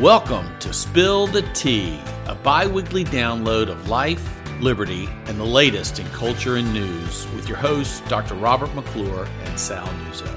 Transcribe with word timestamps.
Welcome 0.00 0.46
to 0.58 0.74
Spill 0.74 1.26
the 1.26 1.40
Tea, 1.54 1.98
a 2.26 2.34
bi 2.34 2.66
weekly 2.66 3.02
download 3.02 3.70
of 3.70 3.88
life, 3.88 4.22
liberty, 4.60 5.08
and 5.24 5.40
the 5.40 5.44
latest 5.44 5.98
in 5.98 6.06
culture 6.08 6.56
and 6.56 6.70
news 6.70 7.26
with 7.34 7.48
your 7.48 7.56
hosts, 7.56 8.00
Dr. 8.06 8.34
Robert 8.34 8.74
McClure 8.74 9.26
and 9.44 9.58
Sal 9.58 9.86
Nuzzo. 9.86 10.30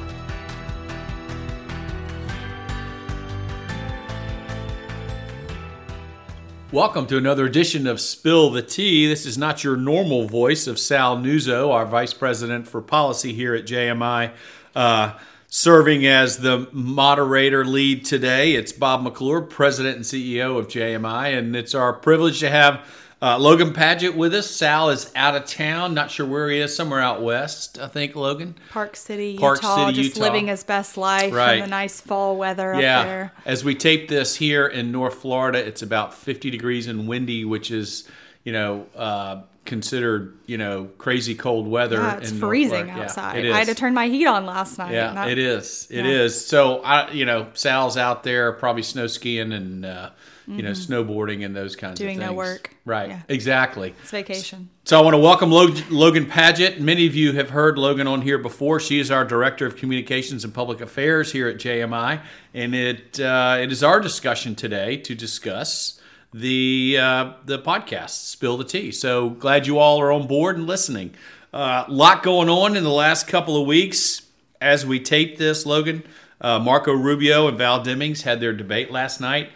Welcome 6.71 7.05
to 7.07 7.17
another 7.17 7.45
edition 7.45 7.85
of 7.85 7.99
Spill 7.99 8.51
the 8.51 8.61
Tea. 8.61 9.09
This 9.09 9.25
is 9.25 9.37
not 9.37 9.65
your 9.65 9.75
normal 9.75 10.25
voice 10.25 10.67
of 10.67 10.79
Sal 10.79 11.17
Nuzzo, 11.17 11.69
our 11.73 11.85
Vice 11.85 12.13
President 12.13 12.65
for 12.65 12.81
Policy 12.81 13.33
here 13.33 13.53
at 13.55 13.65
JMI. 13.65 14.31
Uh, 14.73 15.19
serving 15.49 16.05
as 16.05 16.37
the 16.37 16.67
moderator 16.71 17.65
lead 17.65 18.05
today, 18.05 18.53
it's 18.53 18.71
Bob 18.71 19.01
McClure, 19.03 19.41
President 19.41 19.95
and 19.97 20.05
CEO 20.05 20.57
of 20.57 20.67
JMI, 20.67 21.37
and 21.37 21.55
it's 21.55 21.73
our 21.73 21.91
privilege 21.91 22.39
to 22.39 22.49
have 22.49 22.85
uh, 23.21 23.37
Logan 23.37 23.73
Padgett 23.73 24.15
with 24.15 24.33
us. 24.33 24.49
Sal 24.49 24.91
is 24.91 25.11
out 25.15 25.35
of 25.35 25.45
town, 25.45 25.93
not 25.93 26.09
sure 26.11 26.25
where 26.25 26.49
he 26.49 26.59
is, 26.59 26.73
somewhere 26.75 27.01
out 27.01 27.21
west, 27.21 27.77
I 27.79 27.87
think, 27.87 28.15
Logan. 28.15 28.55
Park 28.69 28.95
City, 28.95 29.37
Park 29.37 29.57
Utah, 29.57 29.87
City, 29.87 30.03
just 30.03 30.15
Utah. 30.15 30.27
living 30.27 30.47
his 30.47 30.63
best 30.63 30.95
life 30.97 31.33
Right. 31.33 31.55
in 31.55 31.61
the 31.61 31.67
nice 31.67 31.99
fall 31.99 32.37
weather 32.37 32.79
yeah. 32.79 32.99
up 32.99 33.05
there. 33.05 33.31
As 33.45 33.63
we 33.63 33.75
tape 33.75 34.07
this 34.07 34.35
here 34.35 34.67
in 34.67 34.91
North 34.91 35.15
Florida, 35.15 35.65
it's 35.65 35.81
about 35.81 36.13
50 36.13 36.49
degrees 36.49 36.87
and 36.87 37.07
windy, 37.07 37.43
which 37.43 37.71
is, 37.71 38.07
you 38.45 38.53
know, 38.53 38.85
uh, 38.95 39.41
considered, 39.65 40.37
you 40.45 40.57
know, 40.57 40.85
crazy 40.97 41.35
cold 41.35 41.67
weather. 41.67 41.97
Yeah, 41.97 42.17
it's 42.17 42.31
in 42.31 42.39
North 42.39 42.49
freezing 42.49 42.87
Yeah, 42.87 43.01
outside. 43.01 43.37
it 43.39 43.45
is. 43.45 43.53
I 43.53 43.59
had 43.59 43.67
to 43.67 43.75
turn 43.75 43.93
my 43.93 44.07
heat 44.07 44.25
on 44.25 44.45
last 44.45 44.77
night. 44.77 44.93
Yeah, 44.93 45.13
Not- 45.13 45.29
it 45.29 45.37
is. 45.37 45.87
It 45.91 46.05
yeah. 46.05 46.11
is. 46.11 46.45
So 46.45 46.81
I, 46.83 47.11
you 47.11 47.25
know, 47.25 47.47
Sal's 47.53 47.97
out 47.97 48.23
there 48.23 48.51
probably 48.53 48.83
snow 48.83 49.07
skiing 49.07 49.51
and 49.53 49.85
uh, 49.85 50.09
you 50.47 50.63
know 50.63 50.71
snowboarding 50.71 51.45
and 51.45 51.55
those 51.55 51.75
kinds 51.75 51.99
Mm-hmm. 51.99 52.07
Doing 52.07 52.17
of 52.17 52.21
no 52.21 52.27
things. 52.29 52.37
work. 52.37 52.75
Right. 52.83 53.09
Yeah. 53.09 53.21
Exactly. 53.29 53.93
It's 54.01 54.09
vacation. 54.09 54.69
So 54.85 54.97
I 54.99 55.03
want 55.03 55.13
to 55.13 55.19
welcome 55.19 55.51
Logan 55.51 56.25
Padgett. 56.25 56.79
Many 56.79 57.05
of 57.05 57.13
you 57.13 57.33
have 57.33 57.51
heard 57.51 57.77
Logan 57.77 58.07
on 58.07 58.23
here 58.23 58.39
before. 58.39 58.79
She 58.79 58.99
is 58.99 59.11
our 59.11 59.23
director 59.23 59.67
of 59.67 59.75
communications 59.75 60.43
and 60.43 60.51
public 60.51 60.81
affairs 60.81 61.31
here 61.31 61.47
at 61.47 61.57
JMI, 61.57 62.21
and 62.55 62.73
it 62.73 63.19
uh, 63.19 63.59
it 63.61 63.71
is 63.71 63.83
our 63.83 63.99
discussion 63.99 64.55
today 64.55 64.97
to 64.97 65.13
discuss 65.13 65.98
the 66.33 66.97
uh, 66.99 67.33
the 67.45 67.59
podcast 67.59 68.09
Spill 68.09 68.57
the 68.57 68.63
Tea. 68.63 68.91
So 68.91 69.29
glad 69.31 69.67
you 69.67 69.79
all 69.79 69.99
are 70.01 70.11
on 70.11 70.27
board 70.27 70.57
and 70.57 70.67
listening. 70.67 71.13
A 71.53 71.57
uh, 71.57 71.85
lot 71.89 72.21
going 72.21 72.49
on 72.49 72.77
in 72.77 72.83
the 72.83 72.91
last 72.91 73.27
couple 73.27 73.59
of 73.59 73.65
weeks 73.65 74.23
as 74.61 74.85
we 74.85 74.99
tape 74.99 75.37
this. 75.37 75.65
Logan, 75.65 76.03
uh, 76.41 76.59
Marco 76.59 76.93
Rubio 76.93 77.47
and 77.47 77.57
Val 77.57 77.83
Demings 77.83 78.21
had 78.21 78.39
their 78.39 78.53
debate 78.53 78.91
last 78.91 79.19
night. 79.19 79.49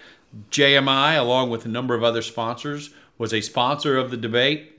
JMI, 0.49 1.19
along 1.19 1.51
with 1.51 1.65
a 1.65 1.69
number 1.69 1.93
of 1.93 2.03
other 2.03 2.23
sponsors, 2.23 2.89
was 3.19 3.33
a 3.33 3.41
sponsor 3.41 3.97
of 3.97 4.09
the 4.09 4.17
debate 4.17 4.71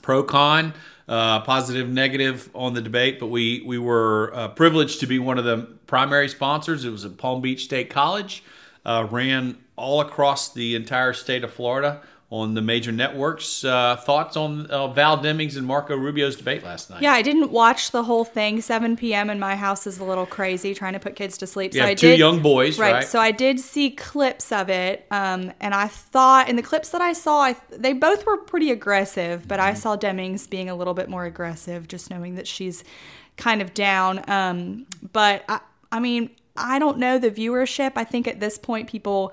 pro 0.00 0.22
con, 0.22 0.72
uh, 1.08 1.40
positive, 1.40 1.90
negative 1.90 2.48
on 2.54 2.72
the 2.72 2.80
debate, 2.80 3.20
but 3.20 3.26
we 3.26 3.62
we 3.66 3.76
were 3.76 4.32
uh, 4.34 4.48
privileged 4.48 5.00
to 5.00 5.06
be 5.06 5.18
one 5.18 5.38
of 5.38 5.44
the 5.44 5.58
primary 5.86 6.28
sponsors. 6.28 6.86
It 6.86 6.90
was 6.90 7.04
at 7.04 7.18
Palm 7.18 7.42
Beach 7.42 7.64
State 7.64 7.90
College, 7.90 8.42
uh, 8.86 9.06
ran 9.10 9.58
all 9.76 10.00
across 10.00 10.52
the 10.52 10.74
entire 10.74 11.12
state 11.12 11.44
of 11.44 11.52
Florida 11.52 12.02
on 12.30 12.54
the 12.54 12.62
major 12.62 12.90
networks. 12.90 13.62
Uh, 13.62 13.94
thoughts 13.94 14.38
on 14.38 14.64
uh, 14.70 14.88
Val 14.88 15.18
Demings 15.18 15.58
and 15.58 15.66
Marco 15.66 15.94
Rubio's 15.94 16.34
debate 16.34 16.64
last 16.64 16.88
night? 16.88 17.02
Yeah, 17.02 17.12
I 17.12 17.20
didn't 17.20 17.50
watch 17.50 17.90
the 17.90 18.04
whole 18.04 18.24
thing. 18.24 18.62
7 18.62 18.96
p.m. 18.96 19.28
in 19.28 19.38
my 19.38 19.54
house 19.54 19.86
is 19.86 19.98
a 19.98 20.04
little 20.04 20.24
crazy 20.24 20.72
trying 20.74 20.94
to 20.94 20.98
put 20.98 21.14
kids 21.14 21.36
to 21.38 21.46
sleep. 21.46 21.74
You 21.74 21.80
so 21.80 21.82
have 21.82 21.90
I 21.90 21.94
two 21.94 22.08
did, 22.08 22.18
young 22.18 22.40
boys, 22.40 22.78
right? 22.78 23.04
So 23.04 23.20
I 23.20 23.32
did 23.32 23.60
see 23.60 23.90
clips 23.90 24.50
of 24.50 24.70
it, 24.70 25.06
um, 25.10 25.52
and 25.60 25.74
I 25.74 25.88
thought 25.88 26.48
in 26.48 26.56
the 26.56 26.62
clips 26.62 26.88
that 26.90 27.02
I 27.02 27.12
saw, 27.12 27.42
I, 27.42 27.56
they 27.70 27.92
both 27.92 28.24
were 28.24 28.38
pretty 28.38 28.70
aggressive, 28.70 29.46
but 29.46 29.58
Mm-hmm. 29.60 29.68
I 29.68 29.74
saw 29.74 29.96
Demings 29.98 30.48
being 30.48 30.70
a 30.70 30.74
little 30.74 30.94
bit 30.94 31.10
more 31.10 31.26
aggressive, 31.26 31.86
just 31.86 32.08
knowing 32.10 32.36
that 32.36 32.46
she's 32.46 32.82
kind 33.36 33.60
of 33.60 33.74
down. 33.74 34.28
Um, 34.28 34.86
but 35.12 35.44
I, 35.48 35.60
I 35.90 36.00
mean, 36.00 36.30
I 36.56 36.78
don't 36.78 36.98
know 36.98 37.18
the 37.18 37.30
viewership. 37.30 37.92
I 37.96 38.04
think 38.04 38.28
at 38.28 38.38
this 38.40 38.58
point, 38.58 38.88
people 38.88 39.32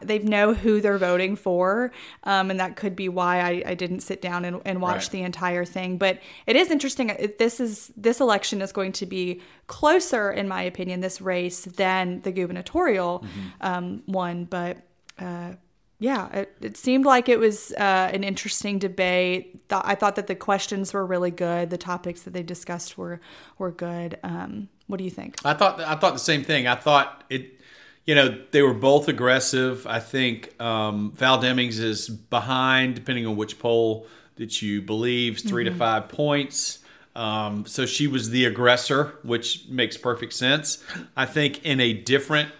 they 0.00 0.20
know 0.20 0.54
who 0.54 0.80
they're 0.80 0.98
voting 0.98 1.34
for, 1.34 1.90
um, 2.22 2.50
and 2.50 2.60
that 2.60 2.76
could 2.76 2.94
be 2.94 3.08
why 3.08 3.40
I, 3.40 3.62
I 3.70 3.74
didn't 3.74 4.00
sit 4.00 4.22
down 4.22 4.44
and, 4.44 4.60
and 4.64 4.80
watch 4.80 5.04
Right. 5.06 5.10
the 5.10 5.22
entire 5.22 5.64
thing. 5.64 5.98
But 5.98 6.20
it 6.46 6.54
is 6.54 6.70
interesting. 6.70 7.34
This 7.38 7.58
is 7.58 7.90
this 7.96 8.20
election 8.20 8.62
is 8.62 8.70
going 8.70 8.92
to 8.92 9.06
be 9.06 9.40
closer, 9.66 10.30
in 10.30 10.46
my 10.46 10.62
opinion, 10.62 11.00
this 11.00 11.20
race 11.20 11.64
than 11.64 12.20
the 12.20 12.30
gubernatorial 12.30 13.24
um, 13.60 14.02
one. 14.06 14.44
But 14.44 14.78
uh, 15.18 15.54
yeah, 15.98 16.28
it, 16.32 16.56
it 16.60 16.76
seemed 16.76 17.04
like 17.04 17.28
it 17.28 17.38
was 17.38 17.72
uh, 17.72 18.10
an 18.12 18.22
interesting 18.24 18.78
debate. 18.78 19.68
Th- 19.68 19.82
I 19.84 19.94
thought 19.94 20.16
that 20.16 20.26
the 20.26 20.34
questions 20.36 20.92
were 20.92 21.06
really 21.06 21.30
good. 21.30 21.70
The 21.70 21.78
topics 21.78 22.22
that 22.22 22.32
they 22.34 22.42
discussed 22.42 22.96
were 22.98 23.20
were 23.58 23.70
good. 23.72 24.18
Um, 24.22 24.68
what 24.92 24.98
do 24.98 25.04
you 25.04 25.10
think? 25.10 25.36
I 25.42 25.54
thought 25.54 25.80
I 25.80 25.94
thought 25.94 26.12
the 26.12 26.18
same 26.18 26.44
thing. 26.44 26.66
I 26.66 26.74
thought 26.74 27.24
it, 27.30 27.58
you 28.04 28.14
know, 28.14 28.38
they 28.50 28.60
were 28.60 28.74
both 28.74 29.08
aggressive. 29.08 29.86
I 29.86 30.00
think 30.00 30.60
um, 30.60 31.12
Val 31.12 31.40
Demings 31.40 31.80
is 31.80 32.10
behind, 32.10 32.94
depending 32.94 33.26
on 33.26 33.34
which 33.34 33.58
poll 33.58 34.06
that 34.36 34.60
you 34.60 34.82
believe, 34.82 35.38
3 35.40 35.64
to 35.64 35.70
five 35.70 36.08
points. 36.08 36.80
Um, 37.16 37.64
so 37.64 37.86
she 37.86 38.06
was 38.06 38.30
the 38.30 38.44
aggressor, 38.44 39.14
which 39.22 39.66
makes 39.68 39.96
perfect 39.96 40.34
sense. 40.34 40.84
I 41.16 41.24
think 41.24 41.64
in 41.64 41.80
a 41.80 41.94
different 41.94 42.50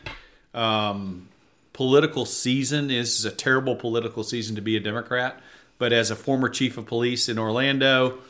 um, 0.54 1.28
political 1.74 2.24
season, 2.24 2.88
this 2.88 3.18
is 3.18 3.26
a 3.26 3.30
terrible 3.30 3.76
political 3.76 4.22
season 4.24 4.56
to 4.56 4.62
be 4.62 4.74
a 4.76 4.80
Democrat. 4.80 5.38
But 5.76 5.92
as 5.92 6.10
a 6.10 6.16
former 6.16 6.48
chief 6.48 6.78
of 6.78 6.86
police 6.86 7.28
in 7.28 7.38
Orlando, 7.38 8.20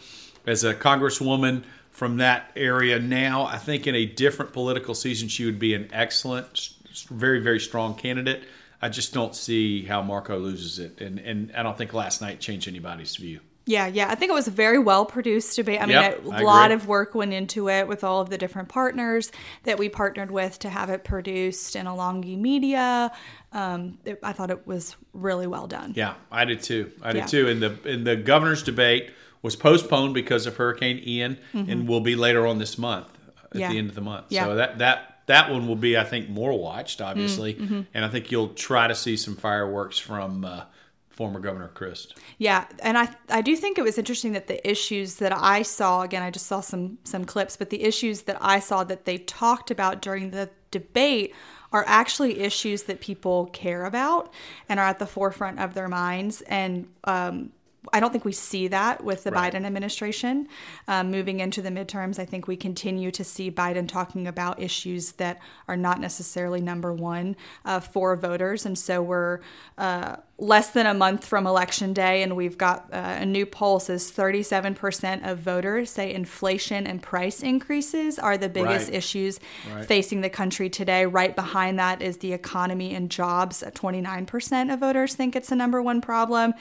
as 0.45 0.65
a 0.65 0.75
congresswoman 0.75 1.63
from 1.93 2.17
that 2.17 2.51
area 2.57 2.99
now, 2.99 3.45
I 3.45 3.59
think 3.59 3.87
in 3.87 3.95
a 3.95 4.07
different 4.07 4.53
political 4.53 4.95
season, 4.95 5.29
she 5.29 5.45
would 5.45 5.59
be 5.59 5.75
an 5.75 5.89
excellent, 5.93 6.71
very, 7.09 7.41
very 7.41 7.61
strong 7.61 7.95
candidate. 7.95 8.43
I 8.81 8.89
just 8.89 9.15
don't 9.15 9.37
see 9.37 9.85
how 9.85 10.03
Marco 10.03 10.39
loses 10.39 10.79
it. 10.81 11.01
And, 11.01 11.21
and 11.21 11.53
I 11.55 11.63
don't 11.63 11.79
think 11.79 11.93
last 11.93 12.21
night 12.21 12.41
changed 12.41 12.67
anybody's 12.67 13.15
view. 13.15 13.41
Yeah, 13.65 13.87
yeah. 13.87 14.09
I 14.11 14.17
think 14.17 14.31
it 14.31 14.35
was 14.35 14.49
a 14.49 14.53
very 14.53 14.79
well 14.81 15.05
produced 15.05 15.55
debate. 15.55 15.81
I 15.81 15.87
mean, 15.87 15.95
Yep, 15.95 16.25
a 16.25 16.43
lot 16.43 16.73
of 16.73 16.89
work 16.89 17.15
went 17.15 17.33
into 17.33 17.69
it 17.69 17.87
with 17.87 18.03
all 18.03 18.21
of 18.21 18.29
the 18.29 18.37
different 18.37 18.69
partners 18.69 19.31
that 19.63 19.79
we 19.79 19.89
partnered 19.89 20.33
with 20.33 20.59
to 20.61 20.71
have 20.71 20.91
it 20.91 21.05
produced 21.05 21.77
in 21.77 21.87
Alongi 21.87 22.37
Media. 22.37 23.13
Um, 23.53 23.99
it, 24.05 24.19
I 24.23 24.33
thought 24.33 24.51
it 24.51 24.67
was 24.67 24.97
really 25.13 25.47
well 25.47 25.69
done. 25.69 25.93
Yeah, 25.95 26.15
I 26.33 26.45
did 26.45 26.63
too. 26.63 26.91
I 27.03 27.13
did 27.13 27.19
Yeah. 27.19 27.27
too. 27.27 27.49
And 27.49 27.63
the 27.63 27.79
and 27.89 28.05
the 28.05 28.17
governor's 28.17 28.65
debate 28.65 29.11
was 29.43 29.57
postponed 29.57 30.15
because 30.15 30.47
of 30.47 30.57
Hurricane 30.57 31.03
Ian, 31.05 31.39
and 31.53 31.89
will 31.89 32.01
be 32.01 32.15
later 32.17 32.47
on 32.47 32.59
this 32.59 32.79
month 32.79 33.07
at 33.09 33.13
Mm-hmm. 33.53 33.59
Yeah. 33.59 33.69
the 33.71 33.79
end 33.79 33.89
of 33.91 33.95
the 33.95 34.01
month. 34.01 34.27
Yeah. 34.31 34.45
So 34.47 34.55
that 34.55 34.79
that 34.79 35.09
that 35.27 35.51
one 35.51 35.69
will 35.69 35.77
be, 35.77 35.97
I 35.99 36.05
think, 36.05 36.29
more 36.29 36.59
watched, 36.59 37.01
Mm, 37.01 37.07
obviously, 37.07 37.55
mm-hmm. 37.55 37.83
and 37.95 38.05
I 38.05 38.09
think 38.09 38.31
you'll 38.33 38.55
try 38.55 38.89
to 38.89 38.95
see 38.95 39.17
some 39.17 39.37
fireworks 39.37 39.99
from 39.99 40.45
uh, 40.45 40.65
former 41.11 41.39
Governor 41.39 41.69
Crist. 41.69 42.17
Yeah, 42.39 42.65
and 42.83 42.97
I 42.97 43.15
I 43.29 43.43
do 43.43 43.55
think 43.55 43.77
it 43.79 43.83
was 43.83 43.99
interesting 43.99 44.33
that 44.33 44.47
the 44.47 44.67
issues 44.69 45.17
that 45.17 45.33
I 45.37 45.63
saw 45.63 46.01
again 46.03 46.23
I 46.23 46.31
just 46.31 46.47
saw 46.47 46.61
some 46.61 46.99
some 47.05 47.25
clips, 47.27 47.57
but 47.59 47.69
the 47.71 47.83
issues 47.83 48.23
that 48.23 48.39
I 48.41 48.59
saw 48.59 48.85
that 48.85 49.05
they 49.05 49.19
talked 49.19 49.71
about 49.71 50.01
during 50.01 50.31
the 50.31 50.49
debate 50.71 51.35
are 51.73 51.85
actually 51.87 52.41
issues 52.41 52.85
that 52.85 53.01
people 53.01 53.47
care 53.47 53.85
about 53.85 54.33
and 54.69 54.81
are 54.81 54.87
at 54.87 54.99
the 54.99 55.07
forefront 55.07 55.59
of 55.59 55.75
their 55.75 55.89
minds 55.89 56.41
and 56.43 56.87
um 57.05 57.51
I 57.93 57.99
don't 58.01 58.13
think 58.13 58.25
we 58.25 58.33
see 58.33 58.69
that 58.69 59.03
with 59.03 59.25
the 59.25 59.33
Right. 59.33 59.53
Biden 59.53 59.65
administration. 59.67 60.49
Um, 60.87 61.11
moving 61.11 61.41
into 61.41 61.61
the 61.63 61.71
midterms, 61.71 62.19
I 62.19 62.25
think 62.25 62.47
we 62.47 62.57
continue 62.57 63.11
to 63.11 63.25
see 63.25 63.51
Biden 63.51 63.89
talking 63.89 64.27
about 64.29 64.61
issues 64.63 65.13
that 65.13 65.41
are 65.67 65.77
not 65.77 66.01
necessarily 66.01 66.61
number 66.61 66.93
one 66.93 67.35
uh, 67.65 67.81
for 67.81 68.15
voters. 68.15 68.65
And 68.67 68.79
so 68.79 69.03
we're 69.03 69.41
uh, 69.79 70.17
less 70.39 70.71
than 70.71 70.87
a 70.87 70.95
month 70.95 71.25
from 71.25 71.47
election 71.47 71.93
day, 71.93 72.23
and 72.23 72.37
we've 72.37 72.59
got 72.59 72.89
uh, 72.93 73.17
a 73.21 73.27
new 73.27 73.47
poll 73.47 73.79
says 73.81 74.11
37% 74.11 75.29
of 75.29 75.39
voters 75.39 75.91
say 75.91 76.13
inflation 76.13 76.87
and 76.87 77.03
price 77.03 77.43
increases 77.43 78.19
are 78.19 78.37
the 78.37 78.49
biggest 78.49 78.89
Right. 78.89 78.97
issues 78.97 79.39
Right. 79.73 79.85
facing 79.85 80.21
the 80.21 80.31
country 80.31 80.69
today. 80.71 81.07
Right 81.07 81.35
behind 81.35 81.79
that 81.79 82.03
is 82.03 82.19
the 82.19 82.33
economy 82.33 82.95
and 82.95 83.11
jobs. 83.11 83.63
29% 83.75 84.73
of 84.73 84.81
voters 84.81 85.15
think 85.15 85.35
it's 85.37 85.49
the 85.49 85.57
number 85.57 85.81
one 85.83 86.01
problem. 86.01 86.55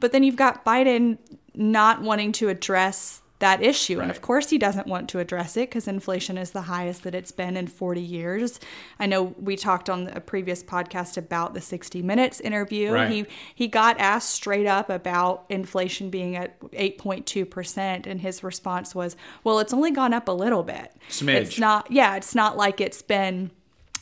But 0.00 0.12
then 0.12 0.22
you've 0.22 0.36
got 0.36 0.64
Biden 0.64 1.18
not 1.54 2.02
wanting 2.02 2.32
to 2.32 2.48
address 2.48 3.22
that 3.38 3.62
issue. 3.62 4.00
And 4.00 4.10
of 4.10 4.22
course, 4.22 4.48
he 4.48 4.56
doesn't 4.56 4.86
want 4.86 5.10
to 5.10 5.18
address 5.18 5.56
it 5.56 5.68
because 5.68 5.86
inflation 5.86 6.38
is 6.38 6.52
the 6.52 6.62
highest 6.62 7.02
that 7.02 7.14
it's 7.14 7.32
been 7.32 7.56
in 7.56 7.66
40 7.66 8.00
years. 8.00 8.58
I 8.98 9.06
know 9.06 9.34
we 9.38 9.56
talked 9.56 9.90
on 9.90 10.08
a 10.08 10.20
previous 10.20 10.62
podcast 10.62 11.18
about 11.18 11.52
the 11.52 11.60
60 11.60 12.02
Minutes 12.02 12.40
interview. 12.40 12.92
Right. 12.92 13.10
He 13.10 13.26
he 13.54 13.68
got 13.68 13.98
asked 13.98 14.30
straight 14.30 14.66
up 14.66 14.88
about 14.88 15.44
inflation 15.50 16.08
being 16.08 16.34
at 16.36 16.58
8.2%, 16.60 18.06
and 18.06 18.20
his 18.20 18.42
response 18.42 18.94
was, 18.94 19.16
"Well, 19.44 19.58
it's 19.58 19.72
only 19.74 19.90
gone 19.90 20.14
up 20.14 20.28
a 20.28 20.32
little 20.32 20.62
bit. 20.62 20.92
Smidge. 21.10 21.42
It's 21.42 21.58
not. 21.58 21.90
Yeah, 21.90 22.16
it's 22.16 22.34
not 22.34 22.56
like 22.56 22.80
it's 22.80 23.02
been." 23.02 23.50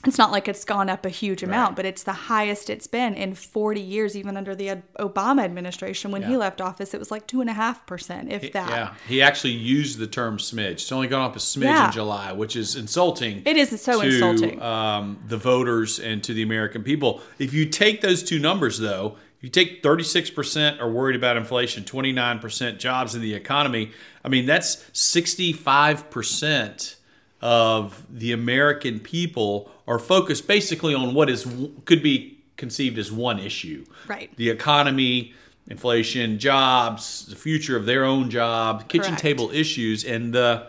It's 0.08 0.18
not 0.18 0.30
like 0.32 0.48
it's 0.48 0.64
gone 0.64 0.88
up 0.90 1.06
a 1.06 1.08
huge 1.08 1.42
amount, 1.42 1.70
Right. 1.70 1.76
but 1.76 1.84
it's 1.86 2.02
the 2.02 2.12
highest 2.12 2.68
it's 2.70 2.86
been 2.86 3.14
in 3.14 3.34
40 3.34 3.80
years, 3.80 4.16
even 4.16 4.36
under 4.36 4.54
the 4.54 4.78
Obama 4.98 5.42
administration. 5.44 6.10
When 6.10 6.22
he 6.22 6.36
left 6.36 6.60
office, 6.60 6.94
it 6.94 6.98
was 6.98 7.10
like 7.10 7.26
two 7.26 7.40
and 7.40 7.50
a 7.50 7.54
half 7.54 7.86
percent, 7.86 8.30
if 8.32 8.52
that. 8.52 8.70
Yeah, 8.70 8.94
he 9.08 9.22
actually 9.22 9.52
used 9.54 9.98
the 9.98 10.06
term 10.06 10.38
smidge. 10.38 10.72
It's 10.72 10.92
only 10.92 11.08
gone 11.08 11.24
up 11.28 11.36
a 11.36 11.38
smidge 11.38 11.64
Yeah. 11.64 11.86
in 11.86 11.92
July, 11.92 12.32
which 12.32 12.56
is 12.56 12.76
insulting. 12.76 13.42
It 13.44 13.56
is 13.56 13.80
so 13.80 14.00
to, 14.00 14.06
insulting. 14.06 14.60
Um, 14.62 15.18
the 15.26 15.36
voters 15.36 15.98
and 15.98 16.22
to 16.24 16.32
the 16.34 16.42
American 16.42 16.82
people. 16.82 17.20
If 17.38 17.52
you 17.52 17.66
take 17.66 18.00
those 18.00 18.22
two 18.22 18.38
numbers, 18.38 18.78
though, 18.78 19.16
you 19.40 19.50
take 19.50 19.82
36% 19.82 20.80
are 20.80 20.90
worried 20.90 21.16
about 21.16 21.36
inflation, 21.36 21.84
29% 21.84 22.78
jobs 22.78 23.14
in 23.14 23.20
the 23.20 23.34
economy. 23.34 23.90
I 24.24 24.28
mean, 24.30 24.46
that's 24.46 24.76
65% 24.92 26.96
of 27.40 28.06
the 28.10 28.32
American 28.32 29.00
people 29.00 29.70
are 29.86 29.98
focused 29.98 30.46
basically 30.46 30.94
on 30.94 31.14
what 31.14 31.28
is 31.30 31.46
could 31.84 32.02
be 32.02 32.38
conceived 32.56 32.98
as 32.98 33.10
one 33.12 33.38
issue 33.38 33.84
Right. 34.06 34.30
the 34.36 34.48
economy, 34.50 35.34
inflation, 35.68 36.38
jobs, 36.38 37.26
the 37.26 37.36
future 37.36 37.76
of 37.76 37.84
their 37.86 38.04
own 38.04 38.30
job, 38.30 38.88
kitchen 38.88 39.08
Correct. 39.08 39.22
table 39.22 39.50
issues, 39.50 40.04
and 40.04 40.32
the 40.32 40.66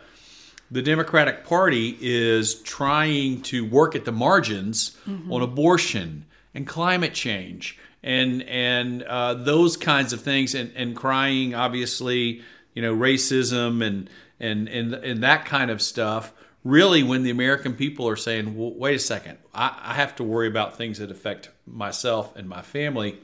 the 0.72 0.82
Democratic 0.82 1.46
Party 1.46 1.96
is 2.02 2.56
trying 2.64 3.42
to 3.44 3.64
work 3.64 3.96
at 3.96 4.04
the 4.06 4.12
margins 4.12 4.98
on 5.30 5.42
abortion 5.44 6.26
and 6.56 6.66
climate 6.66 7.14
change 7.14 7.78
and 8.02 8.42
and 8.44 9.04
uh, 9.04 9.34
those 9.36 9.78
kinds 9.78 10.12
of 10.14 10.22
things, 10.22 10.56
and, 10.56 10.72
and 10.76 10.96
crying 10.96 11.54
obviously, 11.54 12.42
you 12.74 12.82
know, 12.82 12.96
racism 12.96 13.86
and 13.86 14.10
and 14.40 14.68
and 14.68 14.94
and 14.94 15.24
that 15.24 15.46
kind 15.46 15.70
of 15.72 15.82
stuff. 15.82 16.34
Really, 16.66 17.02
when 17.04 17.24
the 17.24 17.30
American 17.30 17.76
people 17.76 18.10
are 18.10 18.18
saying, 18.18 18.58
well, 18.58 18.74
"Wait 18.74 18.96
a 18.96 19.00
second, 19.00 19.38
I, 19.54 19.80
I 19.82 19.94
have 19.94 20.16
to 20.18 20.24
worry 20.24 20.48
about 20.48 20.76
things 20.76 20.98
that 20.98 21.12
affect 21.12 21.50
myself 21.66 22.36
and 22.36 22.50
my 22.50 22.62
family," 22.62 23.20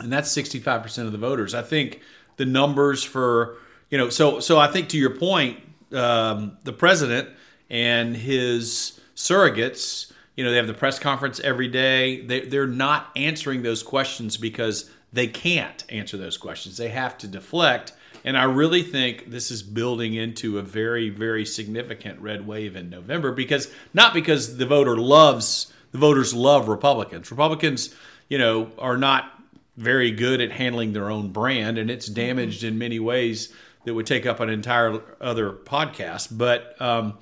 and 0.00 0.12
that's 0.12 0.36
65% 0.36 1.06
of 1.06 1.12
the 1.12 1.18
voters. 1.18 1.54
I 1.54 1.62
think 1.62 2.00
the 2.36 2.44
numbers 2.44 3.02
for 3.02 3.56
you 3.88 3.96
know 3.96 4.10
so 4.10 4.40
so 4.40 4.58
i 4.58 4.66
think 4.66 4.90
to 4.90 4.98
your 4.98 5.16
point 5.16 5.58
um, 5.92 6.58
the 6.64 6.72
president 6.72 7.30
and 7.70 8.16
his 8.16 9.00
surrogates 9.14 10.12
you 10.36 10.44
know 10.44 10.50
they 10.50 10.58
have 10.58 10.66
the 10.66 10.74
press 10.74 10.98
conference 10.98 11.40
every 11.40 11.68
day. 11.68 12.20
They, 12.20 12.40
they're 12.40 12.66
not 12.66 13.10
answering 13.16 13.62
those 13.62 13.82
questions 13.82 14.36
because 14.36 14.90
they 15.12 15.26
can't 15.26 15.82
answer 15.88 16.16
those 16.16 16.36
questions. 16.36 16.76
They 16.76 16.90
have 16.90 17.16
to 17.18 17.26
deflect 17.26 17.92
and 18.26 18.36
i 18.36 18.42
really 18.44 18.82
think 18.82 19.30
this 19.30 19.50
is 19.50 19.62
building 19.62 20.12
into 20.14 20.58
a 20.58 20.62
very 20.62 21.08
very 21.08 21.46
significant 21.46 22.20
red 22.20 22.46
wave 22.46 22.76
in 22.76 22.90
november 22.90 23.32
because 23.32 23.72
not 23.94 24.12
because 24.12 24.58
the 24.58 24.66
voter 24.66 24.96
loves 24.96 25.72
the 25.92 25.98
voters 25.98 26.34
love 26.34 26.68
republicans 26.68 27.30
republicans 27.30 27.94
you 28.28 28.36
know 28.36 28.70
are 28.78 28.98
not 28.98 29.32
very 29.78 30.10
good 30.10 30.40
at 30.40 30.50
handling 30.52 30.94
their 30.94 31.10
own 31.10 31.28
brand, 31.32 31.76
and 31.76 31.90
it's 31.90 32.06
damaged 32.06 32.64
in 32.64 32.78
many 32.78 32.98
ways 32.98 33.52
that 33.84 33.92
would 33.92 34.06
take 34.06 34.24
up 34.24 34.40
an 34.40 34.48
entire 34.48 35.02
other 35.20 35.50
podcast. 35.52 36.28
But 36.34 36.80
um, 36.80 37.18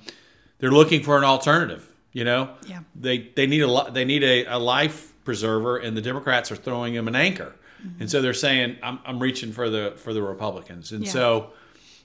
they're 0.59 0.71
looking 0.71 1.03
for 1.03 1.17
an 1.17 1.25
alternative. 1.25 1.85
You 2.13 2.23
know, 2.23 2.51
Yeah. 2.65 2.79
they 2.95 3.17
they 3.35 3.45
need 3.45 3.61
a 3.61 3.91
they 3.91 4.05
need 4.05 4.23
a, 4.23 4.45
a 4.45 4.57
life 4.57 5.11
preserver, 5.25 5.75
and 5.75 5.97
the 5.97 6.01
Democrats 6.01 6.49
are 6.49 6.55
throwing 6.55 6.93
them 6.93 7.09
an 7.09 7.15
anchor, 7.17 7.53
Mm-hmm. 7.85 8.01
and 8.01 8.11
so 8.11 8.21
they're 8.21 8.33
saying, 8.33 8.77
"I'm 8.83 8.99
I'm 9.05 9.19
reaching 9.19 9.51
for 9.51 9.69
the 9.69 9.93
for 9.97 10.13
the 10.13 10.21
Republicans," 10.21 10.91
and 10.91 11.05
Yeah. 11.05 11.11
so. 11.11 11.49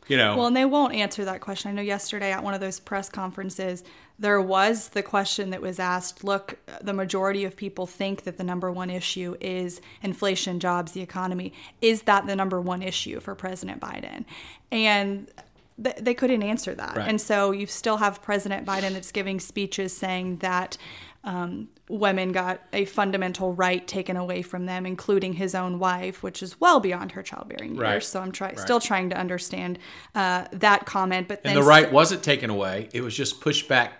You 0.08 0.16
know, 0.16 0.36
Well, 0.36 0.46
and 0.48 0.56
they 0.56 0.64
won't 0.64 0.92
answer 0.92 1.24
that 1.26 1.40
question. 1.40 1.70
I 1.70 1.74
know 1.74 1.82
yesterday 1.82 2.32
at 2.32 2.42
one 2.42 2.52
of 2.52 2.58
those 2.60 2.80
press 2.80 3.08
conferences, 3.08 3.84
there 4.18 4.40
was 4.40 4.88
the 4.88 5.04
question 5.04 5.50
that 5.50 5.62
was 5.62 5.78
asked 5.78 6.24
look, 6.24 6.58
the 6.82 6.92
majority 6.92 7.44
of 7.44 7.54
people 7.54 7.86
think 7.86 8.24
that 8.24 8.36
the 8.36 8.42
number 8.42 8.72
one 8.72 8.90
issue 8.90 9.36
is 9.40 9.80
inflation, 10.02 10.58
jobs, 10.58 10.92
the 10.92 11.00
economy. 11.00 11.52
Is 11.80 12.02
that 12.02 12.26
the 12.26 12.34
number 12.34 12.60
one 12.60 12.82
issue 12.82 13.20
for 13.20 13.36
President 13.36 13.80
Biden? 13.80 14.24
And 14.72 15.30
they 15.78 16.14
couldn't 16.14 16.42
answer 16.42 16.74
that. 16.74 16.96
Right. 16.96 17.08
And 17.08 17.20
so 17.20 17.52
you 17.52 17.66
still 17.66 17.98
have 17.98 18.20
President 18.20 18.66
Biden 18.66 18.92
that's 18.94 19.12
giving 19.12 19.38
speeches 19.38 19.96
saying 19.96 20.38
that 20.38 20.76
um, 21.22 21.68
women 21.88 22.32
got 22.32 22.62
a 22.72 22.86
fundamental 22.86 23.52
right 23.52 23.86
taken 23.86 24.16
away 24.16 24.40
from 24.42 24.64
them, 24.66 24.86
including 24.86 25.34
his 25.34 25.54
own 25.54 25.78
wife, 25.78 26.22
which 26.22 26.42
is 26.42 26.58
well 26.60 26.80
beyond 26.80 27.12
her 27.12 27.22
childbearing 27.22 27.72
years. 27.74 27.80
Right. 27.82 28.02
So 28.02 28.20
I'm 28.20 28.32
try- 28.32 28.48
Right. 28.48 28.58
still 28.58 28.80
trying 28.80 29.10
to 29.10 29.16
understand 29.18 29.78
uh, 30.14 30.46
that 30.52 30.86
comment. 30.86 31.28
But 31.28 31.42
then 31.42 31.56
and 31.56 31.62
the 31.62 31.66
right 31.68 31.92
wasn't 31.92 32.22
taken 32.22 32.48
away; 32.48 32.88
it 32.94 33.02
was 33.02 33.14
just 33.14 33.40
pushed 33.42 33.68
back 33.68 33.92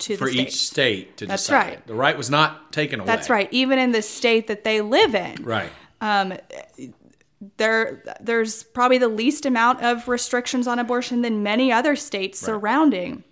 To 0.00 0.16
for 0.16 0.28
each 0.28 0.54
state 0.54 1.18
to 1.18 1.26
That's 1.26 1.42
decide. 1.42 1.54
right. 1.68 1.86
The 1.86 1.94
right 1.94 2.16
was 2.16 2.30
not 2.30 2.72
taken 2.72 3.00
away. 3.00 3.06
That's 3.06 3.28
right. 3.28 3.48
Even 3.50 3.78
in 3.78 3.92
the 3.92 4.02
state 4.02 4.46
that 4.46 4.64
they 4.64 4.80
live 4.80 5.14
in, 5.14 5.42
Right. 5.44 5.70
there 7.58 8.02
there's 8.20 8.62
probably 8.62 8.98
the 8.98 9.08
least 9.08 9.44
amount 9.46 9.82
of 9.82 10.08
restrictions 10.08 10.66
on 10.66 10.78
abortion 10.78 11.22
than 11.22 11.42
many 11.42 11.72
other 11.72 11.96
states 11.96 12.38
surrounding. 12.38 13.24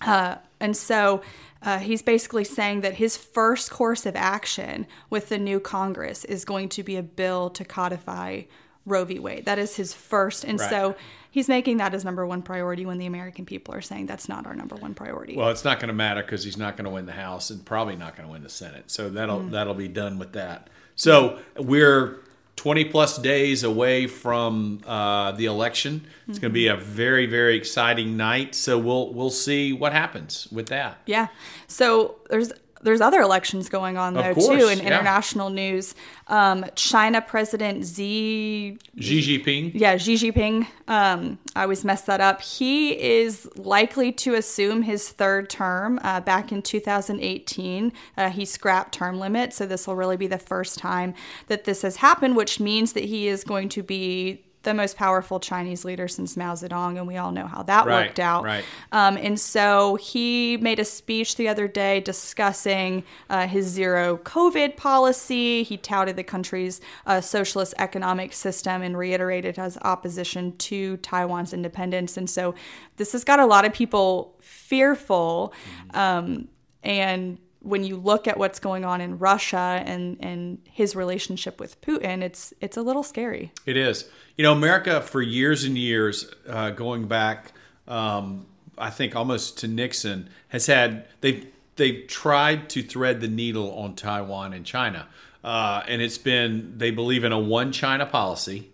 Uh, 0.00 0.36
and 0.60 0.76
so 0.76 1.20
uh, 1.62 1.78
he's 1.78 2.02
basically 2.02 2.44
saying 2.44 2.80
that 2.82 2.94
his 2.94 3.16
first 3.16 3.70
course 3.70 4.06
of 4.06 4.16
action 4.16 4.86
with 5.10 5.28
the 5.28 5.38
new 5.38 5.60
Congress 5.60 6.24
is 6.24 6.44
going 6.44 6.68
to 6.70 6.82
be 6.82 6.96
a 6.96 7.02
bill 7.02 7.50
to 7.50 7.64
codify 7.64 8.42
Roe 8.86 9.04
v. 9.04 9.18
Wade. 9.18 9.44
That 9.44 9.58
is 9.58 9.76
his 9.76 9.92
first. 9.92 10.42
And 10.44 10.58
Right. 10.58 10.70
so 10.70 10.96
he's 11.30 11.48
making 11.48 11.76
that 11.76 11.92
his 11.92 12.04
number 12.04 12.26
one 12.26 12.40
priority 12.40 12.86
when 12.86 12.96
the 12.98 13.04
American 13.06 13.44
people 13.44 13.74
are 13.74 13.82
saying 13.82 14.06
that's 14.06 14.28
not 14.28 14.46
our 14.46 14.54
number 14.54 14.74
one 14.76 14.94
priority. 14.94 15.36
Well, 15.36 15.50
it's 15.50 15.64
not 15.64 15.78
going 15.80 15.88
to 15.88 15.94
matter 15.94 16.22
because 16.22 16.42
he's 16.44 16.56
not 16.56 16.76
going 16.78 16.86
to 16.86 16.90
win 16.90 17.04
the 17.06 17.12
House 17.12 17.50
and 17.50 17.62
probably 17.64 17.94
not 17.94 18.16
going 18.16 18.26
to 18.26 18.32
win 18.32 18.42
the 18.42 18.48
Senate. 18.48 18.90
So 18.90 19.10
that'll 19.10 19.40
Mm. 19.40 19.50
that'll 19.50 19.74
be 19.74 19.86
done 19.88 20.18
with 20.18 20.32
that. 20.32 20.68
So 20.96 21.38
we're 21.58 22.20
20 22.60 22.84
plus 22.84 23.16
days 23.16 23.64
away 23.64 24.06
from 24.06 24.82
uh, 24.86 25.32
the 25.32 25.46
election. 25.46 26.06
It's 26.28 26.38
going 26.38 26.50
to 26.50 26.54
be 26.54 26.66
a 26.66 26.76
very 26.76 27.24
very 27.24 27.56
exciting 27.56 28.18
night. 28.18 28.54
So 28.54 28.78
we'll 28.78 29.14
we'll 29.14 29.30
see 29.30 29.72
what 29.72 29.94
happens 29.94 30.46
with 30.52 30.66
that. 30.66 30.98
Yeah. 31.06 31.28
So 31.68 32.16
there's 32.28 32.52
there's 32.82 33.00
other 33.00 33.20
elections 33.20 33.68
going 33.68 33.96
on 33.96 34.14
though 34.14 34.34
course, 34.34 34.46
too 34.46 34.68
in 34.68 34.78
yeah. 34.78 34.86
international 34.86 35.50
news. 35.50 35.94
Um, 36.28 36.64
China 36.74 37.20
President 37.20 37.84
Xi 37.86 38.78
Xi 38.98 39.38
Jinping. 39.38 39.72
yeah, 39.74 39.96
Xi 39.96 40.14
Jinping. 40.14 40.66
Um, 40.88 41.38
I 41.54 41.62
always 41.62 41.84
mess 41.84 42.02
that 42.02 42.20
up. 42.20 42.40
He 42.40 42.98
is 42.98 43.48
likely 43.56 44.12
to 44.12 44.34
assume 44.34 44.82
his 44.82 45.08
third 45.08 45.50
term. 45.50 46.00
Uh, 46.02 46.20
back 46.20 46.52
in 46.52 46.62
2018, 46.62 47.92
uh, 48.16 48.30
he 48.30 48.44
scrapped 48.44 48.94
term 48.94 49.18
limits, 49.18 49.56
so 49.56 49.66
this 49.66 49.86
will 49.86 49.96
really 49.96 50.16
be 50.16 50.26
the 50.26 50.38
first 50.38 50.78
time 50.78 51.14
that 51.48 51.64
this 51.64 51.82
has 51.82 51.96
happened, 51.96 52.36
which 52.36 52.60
means 52.60 52.92
that 52.94 53.04
he 53.04 53.28
is 53.28 53.44
going 53.44 53.68
to 53.70 53.82
be 53.82 54.44
the 54.62 54.74
most 54.74 54.96
powerful 54.96 55.40
Chinese 55.40 55.84
leader 55.84 56.06
since 56.06 56.36
Mao 56.36 56.54
Zedong, 56.54 56.98
and 56.98 57.06
we 57.06 57.16
all 57.16 57.32
know 57.32 57.46
how 57.46 57.62
that 57.62 57.86
Right, 57.86 58.06
worked 58.06 58.18
out. 58.20 58.44
right. 58.44 58.64
Um, 58.92 59.16
and 59.16 59.40
so 59.40 59.94
he 59.96 60.58
made 60.58 60.78
a 60.78 60.84
speech 60.84 61.36
the 61.36 61.48
other 61.48 61.66
day 61.66 62.00
discussing 62.00 63.04
uh, 63.30 63.46
his 63.46 63.66
zero 63.66 64.18
COVID 64.18 64.76
policy. 64.76 65.62
He 65.62 65.76
touted 65.78 66.16
the 66.16 66.24
country's 66.24 66.80
uh, 67.06 67.20
socialist 67.22 67.72
economic 67.78 68.32
system 68.34 68.82
and 68.82 68.98
reiterated 68.98 69.56
his 69.56 69.78
opposition 69.82 70.56
to 70.58 70.98
Taiwan's 70.98 71.54
independence. 71.54 72.16
And 72.18 72.28
so 72.28 72.54
this 72.96 73.12
has 73.12 73.24
got 73.24 73.40
a 73.40 73.46
lot 73.46 73.64
of 73.64 73.72
people 73.72 74.36
fearful. 74.40 75.54
Um, 75.94 76.48
and 76.82 77.38
when 77.62 77.84
you 77.84 77.96
look 77.96 78.26
at 78.26 78.38
what's 78.38 78.58
going 78.58 78.84
on 78.84 79.00
in 79.00 79.18
Russia 79.18 79.82
and, 79.84 80.16
and 80.20 80.58
his 80.64 80.96
relationship 80.96 81.60
with 81.60 81.80
Putin, 81.80 82.22
it's 82.22 82.54
it's 82.60 82.76
a 82.76 82.82
little 82.82 83.02
scary. 83.02 83.52
It 83.66 83.76
is. 83.76 84.08
You 84.36 84.44
know, 84.44 84.52
America 84.52 85.00
for 85.00 85.20
years 85.20 85.64
and 85.64 85.76
years, 85.76 86.32
uh, 86.48 86.70
going 86.70 87.06
back, 87.06 87.52
um, 87.86 88.46
I 88.78 88.90
think 88.90 89.14
almost 89.14 89.58
to 89.58 89.68
Nixon, 89.68 90.30
has 90.48 90.66
had 90.66 91.06
they've 91.20 91.46
they've 91.76 92.06
tried 92.06 92.70
to 92.70 92.82
thread 92.82 93.20
the 93.20 93.28
needle 93.28 93.72
on 93.74 93.94
Taiwan 93.94 94.54
and 94.54 94.64
China, 94.64 95.08
uh, 95.44 95.82
and 95.86 96.00
it's 96.00 96.18
been 96.18 96.78
they 96.78 96.90
believe 96.90 97.24
in 97.24 97.32
a 97.32 97.38
one 97.38 97.72
China 97.72 98.06
policy, 98.06 98.70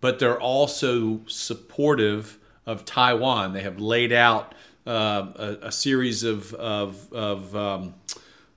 but 0.00 0.18
they're 0.18 0.40
also 0.40 1.20
supportive 1.26 2.38
of 2.64 2.86
Taiwan. 2.86 3.52
They 3.52 3.62
have 3.62 3.78
laid 3.78 4.12
out 4.12 4.54
uh, 4.86 5.26
a, 5.36 5.66
a 5.66 5.72
series 5.72 6.24
of 6.24 6.54
of, 6.54 7.12
of 7.12 7.54
um, 7.54 7.94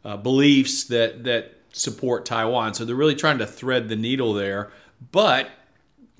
uh, 0.07 0.15
beliefs 0.15 0.85
that 0.85 1.25
that 1.25 1.53
support 1.73 2.25
Taiwan. 2.25 2.73
So 2.73 2.85
they're 2.85 2.95
really 2.95 3.15
trying 3.15 3.39
to 3.39 3.45
thread 3.45 3.89
the 3.89 3.95
needle 3.97 4.33
there. 4.33 4.71
But 5.11 5.49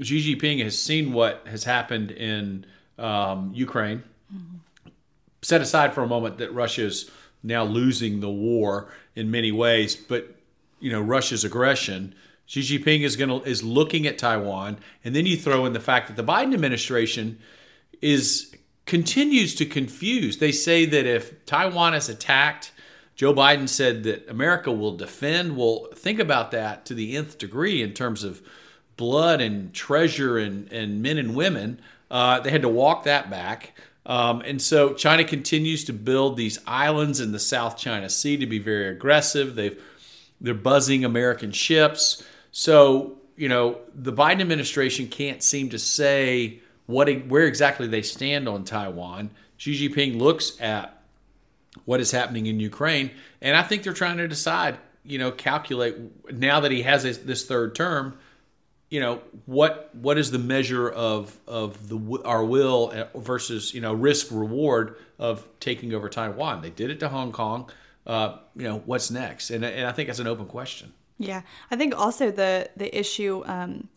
Xi 0.02 0.36
Jinping 0.36 0.62
has 0.64 0.80
seen 0.80 1.14
what 1.14 1.48
has 1.48 1.64
happened 1.64 2.12
in 2.12 2.66
um, 3.00 3.52
Ukraine. 3.56 4.04
Set 5.42 5.62
aside 5.62 5.94
for 5.94 6.04
a 6.04 6.08
moment 6.08 6.38
that 6.40 6.54
Russia's 6.54 7.10
now 7.42 7.64
losing 7.64 8.20
the 8.20 8.30
war 8.30 8.90
in 9.16 9.32
many 9.32 9.52
ways, 9.52 9.96
but 9.96 10.36
you 10.82 10.92
know 10.92 11.02
Russia's 11.02 11.46
aggression. 11.46 12.14
Xi 12.46 12.62
Jinping 12.62 13.02
is 13.02 13.16
going 13.16 13.30
to 13.30 13.50
is 13.50 13.64
looking 13.64 14.06
at 14.06 14.18
Taiwan, 14.18 14.78
and 15.06 15.16
then 15.16 15.26
you 15.26 15.38
throw 15.38 15.66
in 15.66 15.72
the 15.72 15.80
fact 15.80 16.08
that 16.08 16.18
the 16.18 16.30
Biden 16.30 16.54
administration 16.54 17.40
is 18.02 18.54
continues 18.86 19.56
to 19.56 19.66
confuse. 19.66 20.38
They 20.38 20.52
say 20.52 20.86
that 20.86 21.06
if 21.06 21.46
Taiwan 21.46 21.94
is 21.94 22.10
attacked, 22.10 22.72
Joe 23.18 23.34
Biden 23.34 23.68
said 23.68 24.04
that 24.04 24.30
America 24.30 24.72
will 24.72 24.96
defend. 24.96 25.58
Well, 25.58 25.88
think 25.96 26.20
about 26.20 26.52
that 26.52 26.86
to 26.86 26.94
the 26.94 27.18
nth 27.18 27.40
degree 27.40 27.82
in 27.82 27.94
terms 27.94 28.24
of 28.24 28.44
blood 28.96 29.42
and 29.42 29.74
treasure 29.74 30.38
and, 30.38 30.72
and 30.72 31.02
men 31.02 31.18
and 31.18 31.36
women. 31.36 31.82
Uh, 32.12 32.40
they 32.40 32.52
had 32.52 32.62
to 32.62 32.70
walk 32.70 33.04
that 33.04 33.30
back. 33.30 33.74
Um, 34.06 34.42
and 34.42 34.62
so 34.62 34.94
China 34.94 35.24
continues 35.24 35.84
to 35.86 35.94
build 35.94 36.38
these 36.38 36.60
islands 36.68 37.20
in 37.20 37.32
the 37.32 37.40
South 37.40 37.76
China 37.76 38.08
Sea 38.08 38.38
to 38.38 38.46
be 38.46 38.60
very 38.60 38.88
aggressive. 38.88 39.56
They've 39.56 39.82
they're 40.40 40.54
buzzing 40.54 41.04
American 41.04 41.52
ships. 41.52 42.24
So 42.52 43.18
you 43.36 43.50
know 43.50 43.80
the 43.96 44.14
Biden 44.14 44.42
administration 44.42 45.08
can't 45.08 45.42
seem 45.42 45.70
to 45.70 45.80
say 45.80 46.60
what 46.86 47.10
where 47.28 47.46
exactly 47.46 47.88
they 47.88 48.04
stand 48.04 48.48
on 48.48 48.64
Taiwan. 48.64 49.32
Xi 49.58 49.90
Jinping 49.90 50.20
looks 50.20 50.62
at 50.62 50.97
what 51.86 52.00
is 52.00 52.12
happening 52.12 52.46
in 52.46 52.60
Ukraine, 52.60 53.12
and 53.42 53.56
I 53.56 53.64
think 53.64 53.84
they're 53.84 53.94
trying 53.94 54.18
to 54.18 54.28
decide. 54.28 54.78
You 55.04 55.20
know, 55.20 55.32
calculate 55.32 55.96
now 56.34 56.60
that 56.60 56.72
he 56.74 56.82
has 56.82 57.04
this, 57.04 57.18
this 57.20 57.46
third 57.46 57.76
term 57.76 58.18
you 58.90 59.00
know 59.00 59.22
what 59.46 59.94
what 59.94 60.18
is 60.18 60.32
the 60.32 60.40
measure 60.40 60.90
of 60.90 61.38
of 61.48 61.90
the 61.90 62.22
our 62.24 62.44
will 62.44 63.08
versus 63.16 63.74
you 63.74 63.82
know 63.82 63.94
risk 63.94 64.28
reward 64.32 64.96
of 65.20 65.46
taking 65.60 65.94
over 65.94 66.10
Taiwan? 66.10 66.62
They 66.62 66.70
did 66.70 66.90
it 66.90 67.00
to 67.02 67.10
Hong 67.10 67.32
Kong. 67.32 67.70
Uh, 68.06 68.38
you 68.56 68.64
know 68.64 68.82
what's 68.86 69.12
next, 69.12 69.50
and 69.50 69.66
and 69.66 69.86
I 69.86 69.92
think 69.92 70.08
that's 70.08 70.20
an 70.20 70.28
open 70.28 70.46
question. 70.46 70.94
Yeah, 71.18 71.42
I 71.70 71.76
think 71.76 71.98
also 71.98 72.32
the 72.32 72.70
the 72.78 72.98
issue 72.98 73.44
um, 73.46 73.90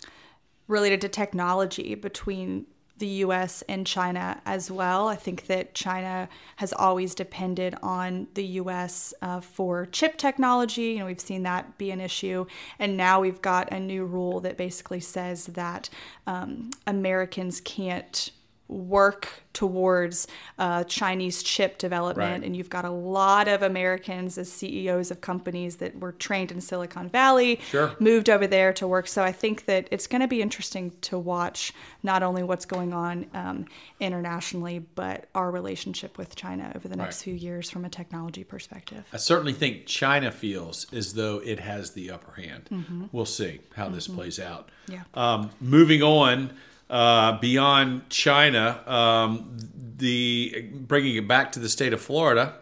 related 0.66 1.00
to 1.02 1.08
technology 1.08 1.94
between 1.94 2.66
the 3.00 3.06
US 3.24 3.62
and 3.68 3.86
China 3.86 4.40
as 4.46 4.70
well. 4.70 5.08
I 5.08 5.16
think 5.16 5.46
that 5.48 5.74
China 5.74 6.28
has 6.56 6.72
always 6.72 7.14
depended 7.14 7.74
on 7.82 8.28
the 8.34 8.44
US 8.44 9.12
uh, 9.20 9.40
for 9.40 9.86
chip 9.86 10.16
technology. 10.16 10.92
You 10.92 11.00
know, 11.00 11.06
we've 11.06 11.20
seen 11.20 11.42
that 11.42 11.76
be 11.76 11.90
an 11.90 12.00
issue. 12.00 12.46
And 12.78 12.96
now 12.96 13.20
we've 13.20 13.42
got 13.42 13.72
a 13.72 13.80
new 13.80 14.04
rule 14.04 14.40
that 14.40 14.56
basically 14.56 15.00
says 15.00 15.46
that 15.46 15.90
um, 16.26 16.70
Americans 16.86 17.60
can't 17.60 18.30
work 18.70 19.28
towards 19.52 20.28
uh, 20.58 20.84
Chinese 20.84 21.42
chip 21.42 21.76
development. 21.76 22.40
Right. 22.40 22.46
And 22.46 22.56
you've 22.56 22.70
got 22.70 22.84
a 22.84 22.90
lot 22.90 23.48
of 23.48 23.62
Americans 23.62 24.38
as 24.38 24.50
CEOs 24.50 25.10
of 25.10 25.20
companies 25.20 25.76
that 25.76 25.98
were 25.98 26.12
trained 26.12 26.52
in 26.52 26.60
Silicon 26.60 27.08
Valley, 27.08 27.60
sure. 27.68 27.92
moved 27.98 28.30
over 28.30 28.46
there 28.46 28.72
to 28.74 28.86
work. 28.86 29.08
So 29.08 29.24
I 29.24 29.32
think 29.32 29.64
that 29.64 29.88
it's 29.90 30.06
going 30.06 30.20
to 30.20 30.28
be 30.28 30.40
interesting 30.40 30.92
to 31.02 31.18
watch 31.18 31.72
not 32.02 32.22
only 32.22 32.42
what's 32.44 32.64
going 32.64 32.92
on 32.92 33.26
um, 33.34 33.66
internationally, 33.98 34.78
but 34.94 35.26
our 35.34 35.50
relationship 35.50 36.16
with 36.16 36.36
China 36.36 36.70
over 36.76 36.86
the 36.86 36.96
next 36.96 37.18
right. 37.18 37.24
few 37.24 37.34
years 37.34 37.68
from 37.68 37.84
a 37.84 37.90
technology 37.90 38.44
perspective. 38.44 39.04
I 39.12 39.16
certainly 39.16 39.52
think 39.52 39.86
China 39.86 40.30
feels 40.30 40.86
as 40.92 41.14
though 41.14 41.42
it 41.44 41.58
has 41.58 41.90
the 41.90 42.12
upper 42.12 42.40
hand. 42.40 42.68
Mm-hmm. 42.70 43.06
We'll 43.10 43.26
see 43.26 43.60
how 43.74 43.86
mm-hmm. 43.86 43.94
this 43.96 44.06
plays 44.06 44.38
out. 44.38 44.70
Yeah. 44.86 45.02
Um, 45.14 45.50
moving 45.60 46.02
on 46.02 46.52
uh, 46.90 47.38
beyond 47.38 48.10
China, 48.10 48.82
um, 48.86 49.56
the 49.96 50.68
bringing 50.74 51.16
it 51.16 51.28
back 51.28 51.52
to 51.52 51.60
the 51.60 51.68
state 51.68 51.92
of 51.92 52.00
Florida. 52.00 52.54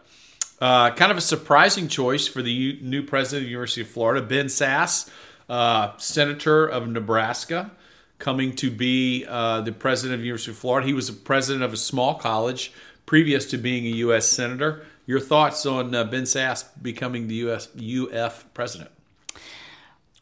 Uh, 0.60 0.90
kind 0.90 1.10
of 1.10 1.16
a 1.16 1.22
surprising 1.22 1.88
choice 1.88 2.26
for 2.26 2.42
the 2.42 2.50
U- 2.50 2.78
new 2.82 3.02
president 3.02 3.42
of 3.42 3.46
the 3.46 3.50
University 3.50 3.80
of 3.80 3.88
Florida, 3.88 4.20
Ben 4.20 4.46
Sasse, 4.46 5.08
uh, 5.48 5.96
senator 5.98 6.66
of 6.66 6.88
Nebraska, 6.88 7.70
coming 8.18 8.54
to 8.56 8.70
be 8.70 9.24
uh, 9.28 9.60
the 9.62 9.72
president 9.72 10.14
of 10.14 10.20
the 10.20 10.26
University 10.26 10.50
of 10.50 10.58
Florida. 10.58 10.86
He 10.86 10.92
was 10.92 11.08
a 11.08 11.12
president 11.12 11.64
of 11.64 11.72
a 11.72 11.76
small 11.76 12.14
college 12.14 12.72
previous 13.06 13.46
to 13.46 13.56
being 13.56 13.86
a 13.86 13.96
U.S. 13.98 14.28
senator. 14.28 14.84
Your 15.06 15.20
thoughts 15.20 15.64
on 15.64 15.94
uh, 15.94 16.04
Ben 16.04 16.24
Sasse 16.24 16.66
becoming 16.82 17.28
the 17.28 17.36
U.S. 17.36 17.68
UF 17.78 18.44
president? 18.52 18.90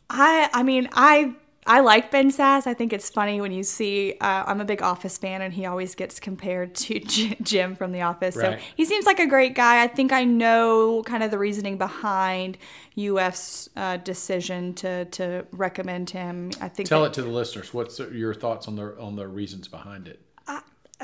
I 0.09 0.49
I 0.53 0.63
mean 0.63 0.89
I 0.93 1.35
I 1.67 1.81
like 1.81 2.11
Ben 2.11 2.31
Sasse. 2.31 2.67
I 2.67 2.75
think 2.75 2.93
it's 2.93 3.11
funny 3.11 3.41
when 3.41 3.53
you 3.53 3.63
see. 3.63 4.15
Uh, 4.21 4.45
I'm 4.47 4.61
a 4.61 4.65
big 4.65 4.83
Office 4.83 5.19
fan, 5.19 5.43
and 5.43 5.53
he 5.53 5.67
always 5.67 5.95
gets 5.95 6.21
compared 6.21 6.75
to 6.77 7.01
Jim 7.43 7.75
from 7.75 7.93
The 7.93 8.03
Office. 8.03 8.37
Right. 8.37 8.59
So 8.61 8.65
he 8.77 8.85
seems 8.85 9.07
like 9.07 9.19
a 9.19 9.27
great 9.27 9.55
guy. 9.55 9.83
I 9.83 9.87
think 9.87 10.13
I 10.13 10.25
know 10.25 11.03
kind 11.05 11.23
of 11.23 11.31
the 11.31 11.39
reasoning 11.39 11.77
behind 11.79 12.59
UF's 12.99 13.69
uh, 13.77 13.97
decision 13.99 14.75
to 14.75 15.07
to 15.07 15.47
recommend 15.53 16.11
him. 16.11 16.51
I 16.61 16.69
think. 16.69 16.89
Tell 16.89 17.03
that, 17.03 17.09
it 17.09 17.15
to 17.15 17.23
the 17.23 17.31
listeners. 17.31 17.75
What's 17.75 17.99
your 17.99 18.35
thoughts 18.35 18.69
on 18.69 18.77
the 18.77 18.99
on 18.99 19.17
the 19.17 19.27
reasons 19.27 19.69
behind 19.69 20.09
it? 20.09 20.21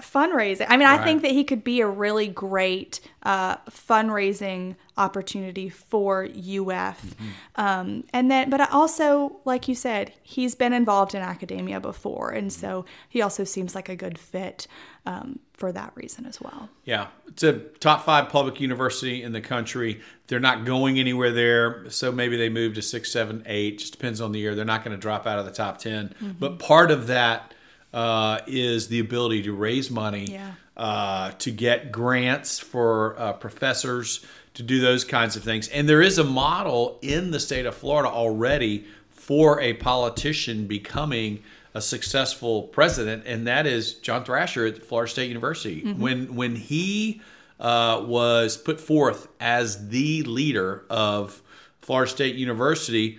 Fundraising. 0.03 0.67
I 0.69 0.77
mean, 0.77 0.87
right. 0.87 1.01
I 1.01 1.05
think 1.05 1.23
that 1.23 1.31
he 1.31 1.45
could 1.45 1.65
be 1.65 1.81
a 1.81 1.87
really 1.87 2.29
great 2.29 3.01
uh, 3.23 3.57
fundraising 3.71 4.77
opportunity 4.97 5.69
for 5.69 6.25
UF. 6.25 6.35
Mm-hmm. 6.37 7.27
Um, 7.57 8.05
and 8.13 8.31
then, 8.31 8.51
but 8.51 8.61
I 8.61 8.67
also, 8.71 9.41
like 9.45 9.69
you 9.69 9.75
said, 9.75 10.13
he's 10.23 10.55
been 10.55 10.73
involved 10.73 11.15
in 11.15 11.23
academia 11.23 11.81
before, 11.81 12.31
and 12.31 12.51
mm-hmm. 12.51 12.61
so 12.61 12.85
he 13.09 13.23
also 13.23 13.45
seems 13.45 13.75
like 13.75 13.89
a 13.89 13.97
good 13.97 14.19
fit 14.19 14.67
um, 15.07 15.39
for 15.53 15.73
that 15.73 15.93
reason 15.95 16.27
as 16.27 16.41
well. 16.41 16.69
Yeah, 16.85 17.09
it's 17.29 17.43
a 17.43 17.55
top 17.55 18.05
five 18.05 18.29
public 18.29 18.61
university 18.61 19.23
in 19.23 19.33
the 19.33 19.41
country. 19.41 20.01
They're 20.27 20.41
not 20.41 20.65
going 20.65 20.99
anywhere 20.99 21.33
there, 21.33 21.89
so 21.91 22.13
maybe 22.13 22.37
they 22.37 22.49
move 22.49 22.75
to 22.75 22.83
six, 22.83 23.11
seven, 23.13 23.43
eight. 23.47 23.79
Just 23.79 23.93
depends 23.93 24.21
on 24.21 24.33
the 24.33 24.41
year. 24.41 24.55
They're 24.55 24.65
not 24.65 24.85
going 24.85 24.97
to 24.97 25.01
drop 25.01 25.27
out 25.27 25.39
of 25.39 25.45
the 25.45 25.53
top 25.53 25.79
10 25.79 26.09
mm-hmm. 26.09 26.31
But 26.39 26.59
part 26.59 26.91
of 26.91 27.07
that 27.07 27.55
uh, 27.93 28.41
is 28.47 28.89
the 28.89 28.99
ability 28.99 29.43
to 29.43 29.53
raise 29.53 29.91
money, 29.91 30.25
yeah. 30.25 30.53
uh, 30.77 31.33
to 31.33 31.51
get 31.51 31.93
grants 31.93 32.59
for 32.59 33.19
uh, 33.19 33.33
professors, 33.35 34.25
to 34.55 34.63
do 34.63 34.81
those 34.81 35.05
kinds 35.05 35.37
of 35.37 35.43
things. 35.43 35.69
And 35.69 35.89
there 35.89 36.03
is 36.03 36.19
a 36.19 36.25
model 36.25 36.99
in 37.03 37.31
the 37.31 37.41
state 37.41 37.67
of 37.67 37.75
Florida 37.75 38.09
already 38.09 38.87
for 39.11 39.61
a 39.61 39.75
politician 39.75 40.67
becoming 40.67 41.43
a 41.75 41.81
successful 41.81 42.65
president, 42.65 43.25
and 43.27 43.47
that 43.47 43.67
is 43.67 43.95
John 43.95 44.25
Thrasher 44.25 44.67
at 44.67 44.83
Florida 44.83 45.11
State 45.11 45.29
University. 45.29 45.83
Mm-hmm. 45.83 46.03
When 46.03 46.35
when 46.35 46.57
he 46.57 47.23
uh, 47.59 48.05
was 48.07 48.57
put 48.57 48.81
forth 48.81 49.29
as 49.41 49.89
the 49.89 50.23
leader 50.25 50.85
of 50.91 51.41
Florida 51.81 52.11
State 52.11 52.35
University, 52.35 53.19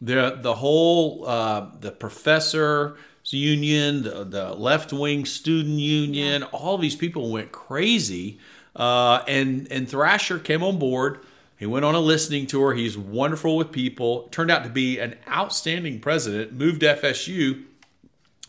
the 0.00 0.38
the 0.40 0.54
whole 0.54 1.24
uh, 1.28 1.66
the 1.80 1.92
professor 1.92 2.96
union, 3.30 4.02
the, 4.02 4.24
the 4.24 4.54
left 4.54 4.92
wing 4.92 5.24
student 5.24 5.78
union, 5.78 6.42
yeah. 6.42 6.48
all 6.48 6.78
these 6.78 6.96
people 6.96 7.30
went 7.30 7.52
crazy. 7.52 8.38
Uh, 8.74 9.22
and 9.28 9.70
and 9.70 9.88
Thrasher 9.88 10.38
came 10.38 10.62
on 10.62 10.78
board. 10.78 11.20
He 11.58 11.66
went 11.66 11.84
on 11.84 11.94
a 11.94 12.00
listening 12.00 12.46
tour. 12.46 12.74
He's 12.74 12.98
wonderful 12.98 13.56
with 13.56 13.70
people. 13.70 14.28
Turned 14.32 14.50
out 14.50 14.64
to 14.64 14.70
be 14.70 14.98
an 14.98 15.16
outstanding 15.28 16.00
president. 16.00 16.52
Moved 16.52 16.82
FSU 16.82 17.64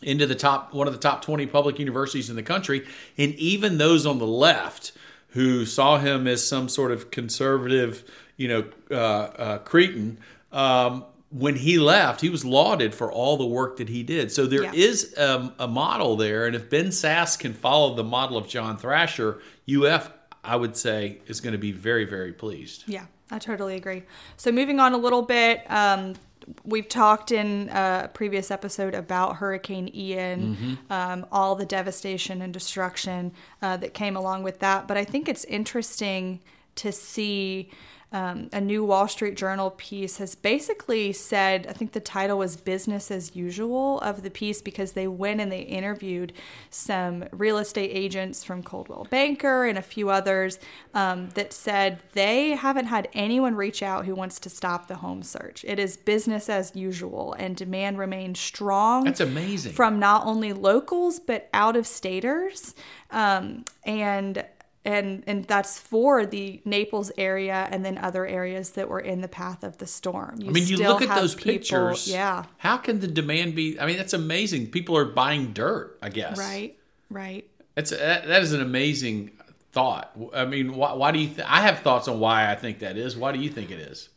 into 0.02 0.26
the 0.26 0.34
top 0.34 0.74
one 0.74 0.86
of 0.86 0.92
the 0.92 0.98
top 0.98 1.22
20 1.22 1.46
public 1.46 1.78
universities 1.78 2.28
in 2.28 2.36
the 2.36 2.42
country. 2.42 2.86
And 3.16 3.34
even 3.34 3.78
those 3.78 4.06
on 4.06 4.18
the 4.18 4.26
left 4.26 4.92
who 5.28 5.66
saw 5.66 5.98
him 5.98 6.26
as 6.26 6.46
some 6.46 6.68
sort 6.68 6.92
of 6.92 7.10
conservative, 7.10 8.04
you 8.36 8.48
know, 8.48 8.64
uh, 8.90 8.94
uh, 8.94 9.58
cretin, 9.58 10.18
um, 10.52 11.04
when 11.34 11.56
he 11.56 11.78
left, 11.78 12.20
he 12.20 12.30
was 12.30 12.44
lauded 12.44 12.94
for 12.94 13.10
all 13.10 13.36
the 13.36 13.44
work 13.44 13.78
that 13.78 13.88
he 13.88 14.04
did. 14.04 14.30
So 14.30 14.46
there 14.46 14.62
yeah. 14.62 14.72
is 14.72 15.18
um, 15.18 15.52
a 15.58 15.66
model 15.66 16.16
there, 16.16 16.46
and 16.46 16.54
if 16.54 16.70
Ben 16.70 16.86
Sasse 16.86 17.36
can 17.36 17.52
follow 17.52 17.94
the 17.94 18.04
model 18.04 18.36
of 18.36 18.46
John 18.46 18.76
Thrasher, 18.76 19.40
UF, 19.68 20.12
I 20.44 20.54
would 20.54 20.76
say, 20.76 21.18
is 21.26 21.40
going 21.40 21.52
to 21.52 21.58
be 21.58 21.72
very, 21.72 22.04
very 22.04 22.32
pleased. 22.32 22.84
Yeah, 22.86 23.06
I 23.32 23.40
totally 23.40 23.74
agree. 23.74 24.04
So 24.36 24.52
moving 24.52 24.78
on 24.78 24.92
a 24.92 24.96
little 24.96 25.22
bit, 25.22 25.68
um, 25.68 26.14
we've 26.62 26.88
talked 26.88 27.32
in 27.32 27.68
a 27.70 28.10
previous 28.14 28.52
episode 28.52 28.94
about 28.94 29.36
Hurricane 29.36 29.90
Ian, 29.92 30.56
mm-hmm. 30.56 30.92
um, 30.92 31.26
all 31.32 31.56
the 31.56 31.66
devastation 31.66 32.42
and 32.42 32.52
destruction 32.52 33.32
uh, 33.60 33.76
that 33.78 33.92
came 33.92 34.16
along 34.16 34.44
with 34.44 34.60
that. 34.60 34.86
But 34.86 34.96
I 34.96 35.04
think 35.04 35.28
it's 35.28 35.44
interesting 35.46 36.38
to 36.76 36.92
see 36.92 37.70
um, 38.14 38.48
a 38.52 38.60
new 38.60 38.84
Wall 38.84 39.08
Street 39.08 39.36
Journal 39.36 39.72
piece 39.72 40.18
has 40.18 40.36
basically 40.36 41.12
said, 41.12 41.66
I 41.66 41.72
think 41.72 41.92
the 41.92 42.00
title 42.00 42.38
was 42.38 42.56
Business 42.56 43.10
as 43.10 43.34
Usual 43.34 43.98
of 44.02 44.22
the 44.22 44.30
piece 44.30 44.62
because 44.62 44.92
they 44.92 45.08
went 45.08 45.40
and 45.40 45.50
they 45.50 45.62
interviewed 45.62 46.32
some 46.70 47.24
real 47.32 47.58
estate 47.58 47.90
agents 47.92 48.44
from 48.44 48.62
Coldwell 48.62 49.08
Banker 49.10 49.64
and 49.64 49.76
a 49.76 49.82
few 49.82 50.10
others 50.10 50.60
um, 50.94 51.30
that 51.30 51.52
said 51.52 51.98
they 52.12 52.50
haven't 52.50 52.86
had 52.86 53.08
anyone 53.14 53.56
reach 53.56 53.82
out 53.82 54.06
who 54.06 54.14
wants 54.14 54.38
to 54.38 54.48
stop 54.48 54.86
the 54.86 54.96
home 54.96 55.24
search. 55.24 55.64
It 55.66 55.80
is 55.80 55.96
business 55.96 56.48
as 56.48 56.76
usual 56.76 57.34
and 57.36 57.56
demand 57.56 57.98
remains 57.98 58.38
strong. 58.38 59.02
That's 59.02 59.20
amazing. 59.20 59.72
From 59.72 59.98
not 59.98 60.24
only 60.24 60.52
locals 60.52 61.18
but 61.18 61.48
out 61.52 61.74
of 61.74 61.84
staters. 61.84 62.76
Um, 63.10 63.64
and 63.84 64.44
and 64.84 65.24
and 65.26 65.44
that's 65.44 65.78
for 65.78 66.26
the 66.26 66.60
Naples 66.64 67.10
area 67.16 67.68
and 67.70 67.84
then 67.84 67.98
other 67.98 68.26
areas 68.26 68.70
that 68.70 68.88
were 68.88 69.00
in 69.00 69.20
the 69.20 69.28
path 69.28 69.64
of 69.64 69.78
the 69.78 69.86
storm. 69.86 70.36
You 70.40 70.50
I 70.50 70.52
mean, 70.52 70.66
you 70.66 70.76
look 70.76 71.02
at 71.02 71.14
those 71.18 71.34
people, 71.34 71.52
pictures. 71.52 72.08
Yeah. 72.08 72.44
How 72.58 72.76
can 72.76 73.00
the 73.00 73.08
demand 73.08 73.54
be? 73.54 73.78
I 73.80 73.86
mean, 73.86 73.96
that's 73.96 74.12
amazing. 74.12 74.70
People 74.70 74.96
are 74.96 75.04
buying 75.06 75.52
dirt. 75.52 75.98
I 76.02 76.10
guess. 76.10 76.38
Right. 76.38 76.78
Right. 77.10 77.48
It's 77.76 77.92
uh, 77.92 78.22
that 78.26 78.42
is 78.42 78.52
an 78.52 78.60
amazing 78.60 79.32
thought. 79.72 80.12
I 80.34 80.44
mean, 80.44 80.74
why, 80.74 80.92
why 80.92 81.12
do 81.12 81.18
you? 81.18 81.28
Th- 81.28 81.46
I 81.48 81.62
have 81.62 81.80
thoughts 81.80 82.06
on 82.08 82.20
why 82.20 82.50
I 82.50 82.54
think 82.54 82.80
that 82.80 82.96
is. 82.96 83.16
Why 83.16 83.32
do 83.32 83.38
you 83.38 83.50
think 83.50 83.70
it 83.70 83.78
is? 83.80 84.10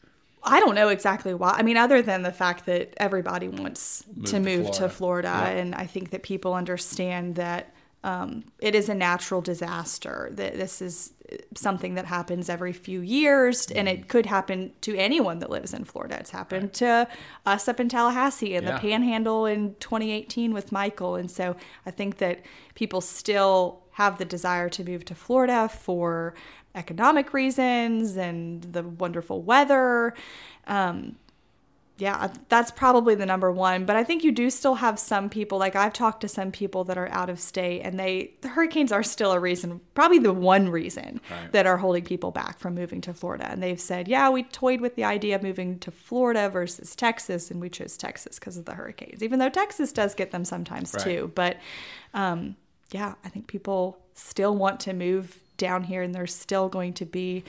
I 0.44 0.60
don't 0.60 0.76
know 0.76 0.90
exactly 0.90 1.34
why. 1.34 1.52
I 1.58 1.64
mean, 1.64 1.78
other 1.78 2.02
than 2.02 2.22
the 2.22 2.32
fact 2.32 2.66
that 2.68 2.94
everybody 2.98 3.48
wants 3.50 4.06
to 4.24 4.32
to 4.32 4.40
move 4.40 4.68
to 4.72 4.88
Florida. 4.90 4.90
Florida, 4.90 5.28
Yeah. 5.28 5.48
and 5.62 5.76
I 5.76 5.86
think 5.88 6.12
that 6.12 6.24
people 6.24 6.54
understand 6.54 7.36
that 7.36 7.74
um, 8.04 8.44
it 8.60 8.76
is 8.76 8.90
a 8.90 8.94
natural 8.96 9.42
disaster. 9.42 10.30
That 10.32 10.56
this 10.56 10.82
is 10.82 11.14
something 11.56 11.96
that 11.96 12.06
happens 12.06 12.50
every 12.50 12.72
few 12.72 13.02
years, 13.02 13.70
and 13.72 13.90
it 13.90 14.08
could 14.08 14.26
happen 14.26 14.72
to 14.82 14.96
anyone 14.96 15.40
that 15.40 15.50
lives 15.50 15.74
in 15.74 15.84
Florida. 15.84 16.18
It's 16.20 16.30
happened 16.32 16.74
to 16.76 17.08
us 17.46 17.68
up 17.68 17.80
in 17.80 17.90
Tallahassee 17.90 18.56
and 18.56 18.66
Yeah. 18.66 18.74
the 18.76 18.80
Panhandle 18.80 19.46
in 19.46 19.76
2018 19.80 20.54
with 20.54 20.72
Michael, 20.72 21.16
and 21.16 21.30
so 21.30 21.56
I 21.86 21.92
think 21.92 22.18
that 22.20 22.40
people 22.76 23.02
still 23.02 23.82
have 23.94 24.20
the 24.20 24.26
desire 24.26 24.70
to 24.70 24.84
move 24.84 25.04
to 25.06 25.16
Florida 25.16 25.68
for 25.68 26.34
economic 26.76 27.34
reasons 27.34 28.16
and 28.16 28.62
the 28.62 28.84
wonderful 28.84 29.42
weather. 29.42 30.14
Um, 30.68 31.18
yeah, 32.00 32.32
that's 32.50 32.70
probably 32.70 33.16
the 33.16 33.26
number 33.26 33.52
one. 33.52 33.86
But 33.86 33.96
I 33.96 34.04
think 34.04 34.24
you 34.24 34.32
do 34.32 34.50
still 34.50 34.76
have 34.76 35.00
some 35.00 35.30
people, 35.30 35.58
like 35.58 35.76
I've 35.76 35.94
talked 35.94 36.22
to 36.22 36.28
some 36.28 36.52
people 36.52 36.84
that 36.84 36.98
are 36.98 37.10
out 37.10 37.30
of 37.30 37.40
state, 37.40 37.82
and 37.82 38.00
they, 38.00 38.34
the 38.42 38.50
hurricanes 38.50 38.92
are 38.92 39.02
still 39.02 39.32
a 39.32 39.40
reason, 39.40 39.82
probably 39.96 40.20
the 40.20 40.32
one 40.34 40.70
reason 40.70 41.20
Right. 41.32 41.52
that 41.54 41.66
are 41.66 41.78
holding 41.78 42.04
people 42.04 42.30
back 42.32 42.60
from 42.60 42.76
moving 42.76 43.02
to 43.02 43.14
Florida. 43.14 43.50
And 43.50 43.64
they've 43.64 43.80
said, 43.82 44.08
yeah, 44.08 44.30
we 44.30 44.44
toyed 44.44 44.80
with 44.80 44.96
the 44.96 45.06
idea 45.06 45.36
of 45.36 45.44
moving 45.44 45.80
to 45.80 45.90
Florida 45.92 46.50
versus 46.50 46.96
Texas, 46.96 47.50
and 47.50 47.60
we 47.60 47.70
chose 47.70 47.98
Texas 47.98 48.38
because 48.38 48.58
of 48.58 48.66
the 48.66 48.74
hurricanes, 48.76 49.24
even 49.24 49.40
though 49.40 49.50
Texas 49.50 49.92
does 49.92 50.14
get 50.14 50.30
them 50.32 50.46
sometimes 50.46 50.94
Right. 50.94 51.04
too. 51.04 51.32
But 51.34 51.58
um, 52.14 52.56
yeah, 52.92 53.16
I 53.26 53.30
think 53.30 53.48
people 53.48 53.98
still 54.14 54.56
want 54.56 54.80
to 54.82 54.94
move 54.94 55.40
down 55.58 55.84
here, 55.84 56.04
and 56.04 56.14
there's 56.14 56.36
still 56.36 56.70
going 56.70 56.94
to 56.94 57.06
be 57.06 57.44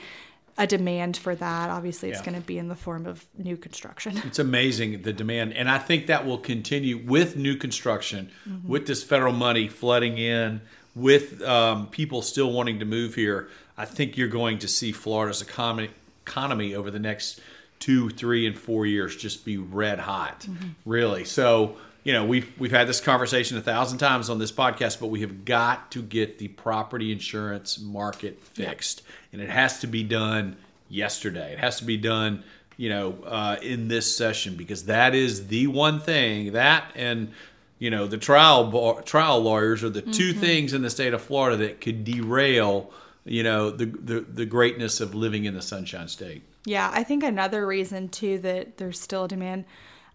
a 0.59 0.67
demand 0.67 1.17
for 1.17 1.33
that. 1.33 1.69
Obviously, 1.69 2.09
it's 2.09 2.19
Yeah. 2.19 2.25
going 2.25 2.39
to 2.41 2.45
be 2.45 2.57
in 2.59 2.67
the 2.67 2.75
form 2.75 3.05
of 3.07 3.25
new 3.37 3.57
construction. 3.57 4.21
It's 4.25 4.37
amazing 4.39 5.01
the 5.01 5.13
demand, 5.13 5.53
and 5.53 5.69
I 5.71 5.79
think 5.79 6.05
that 6.07 6.25
will 6.27 6.37
continue 6.37 6.97
with 6.97 7.35
new 7.37 7.55
construction, 7.55 8.29
with 8.67 8.85
this 8.85 9.01
federal 9.01 9.33
money 9.33 9.67
flooding 9.69 10.17
in, 10.17 10.61
with 10.95 11.41
um, 11.41 11.87
people 11.87 12.21
still 12.21 12.51
wanting 12.51 12.79
to 12.79 12.85
move 12.85 13.15
here. 13.15 13.47
I 13.77 13.85
think 13.85 14.17
you're 14.17 14.27
going 14.27 14.59
to 14.59 14.67
see 14.67 14.91
Florida's 14.91 15.41
economy 15.41 15.89
economy 16.27 16.75
over 16.75 16.91
the 16.91 16.99
next 16.99 17.39
two, 17.79 18.09
three, 18.09 18.45
and 18.45 18.55
four 18.59 18.85
years 18.85 19.15
just 19.15 19.45
be 19.45 19.57
red 19.57 19.97
hot, 19.99 20.45
really. 20.85 21.23
So 21.23 21.77
you 22.03 22.13
know 22.13 22.25
we've 22.25 22.51
we've 22.59 22.71
had 22.71 22.87
this 22.87 23.01
conversation 23.01 23.57
a 23.57 23.61
thousand 23.61 23.97
times 23.97 24.29
on 24.29 24.39
this 24.39 24.51
podcast, 24.51 24.99
but 24.99 25.07
we 25.07 25.21
have 25.21 25.45
got 25.45 25.91
to 25.91 26.01
get 26.01 26.39
the 26.39 26.47
property 26.49 27.11
insurance 27.11 27.79
market 27.79 28.41
fixed, 28.41 29.03
and 29.33 29.41
it 29.41 29.49
has 29.49 29.79
to 29.79 29.87
be 29.87 30.03
done 30.03 30.57
yesterday. 30.89 31.53
It 31.53 31.59
has 31.59 31.77
to 31.79 31.85
be 31.85 31.97
done 31.97 32.43
you 32.79 32.87
know, 32.87 33.13
uh, 33.25 33.57
in 33.61 33.89
this 33.89 34.15
session 34.15 34.55
because 34.55 34.85
that 34.85 35.13
is 35.13 35.47
the 35.47 35.67
one 35.67 35.99
thing 35.99 36.53
that 36.53 36.89
and 36.95 37.29
you 37.77 37.89
know 37.89 38.07
the 38.07 38.17
trial 38.17 38.71
bar, 38.71 39.01
trial 39.01 39.41
lawyers 39.41 39.83
are 39.83 39.89
the 39.89 40.01
2 40.01 40.31
things 40.31 40.73
in 40.73 40.81
the 40.81 40.89
state 40.89 41.13
of 41.13 41.21
Florida 41.21 41.57
that 41.57 41.81
could 41.81 42.05
derail 42.05 42.89
you 43.25 43.43
know 43.43 43.69
the, 43.69 43.83
the 43.85 44.21
the 44.21 44.45
greatness 44.45 45.01
of 45.01 45.13
living 45.13 45.43
in 45.43 45.55
the 45.55 45.61
Sunshine 45.61 46.07
State. 46.07 46.41
Yeah, 46.63 46.89
I 46.93 47.03
think 47.03 47.21
another 47.21 47.67
reason 47.67 48.07
too 48.07 48.39
that 48.39 48.77
there's 48.77 48.97
still 48.97 49.25
a 49.25 49.27
demand. 49.27 49.65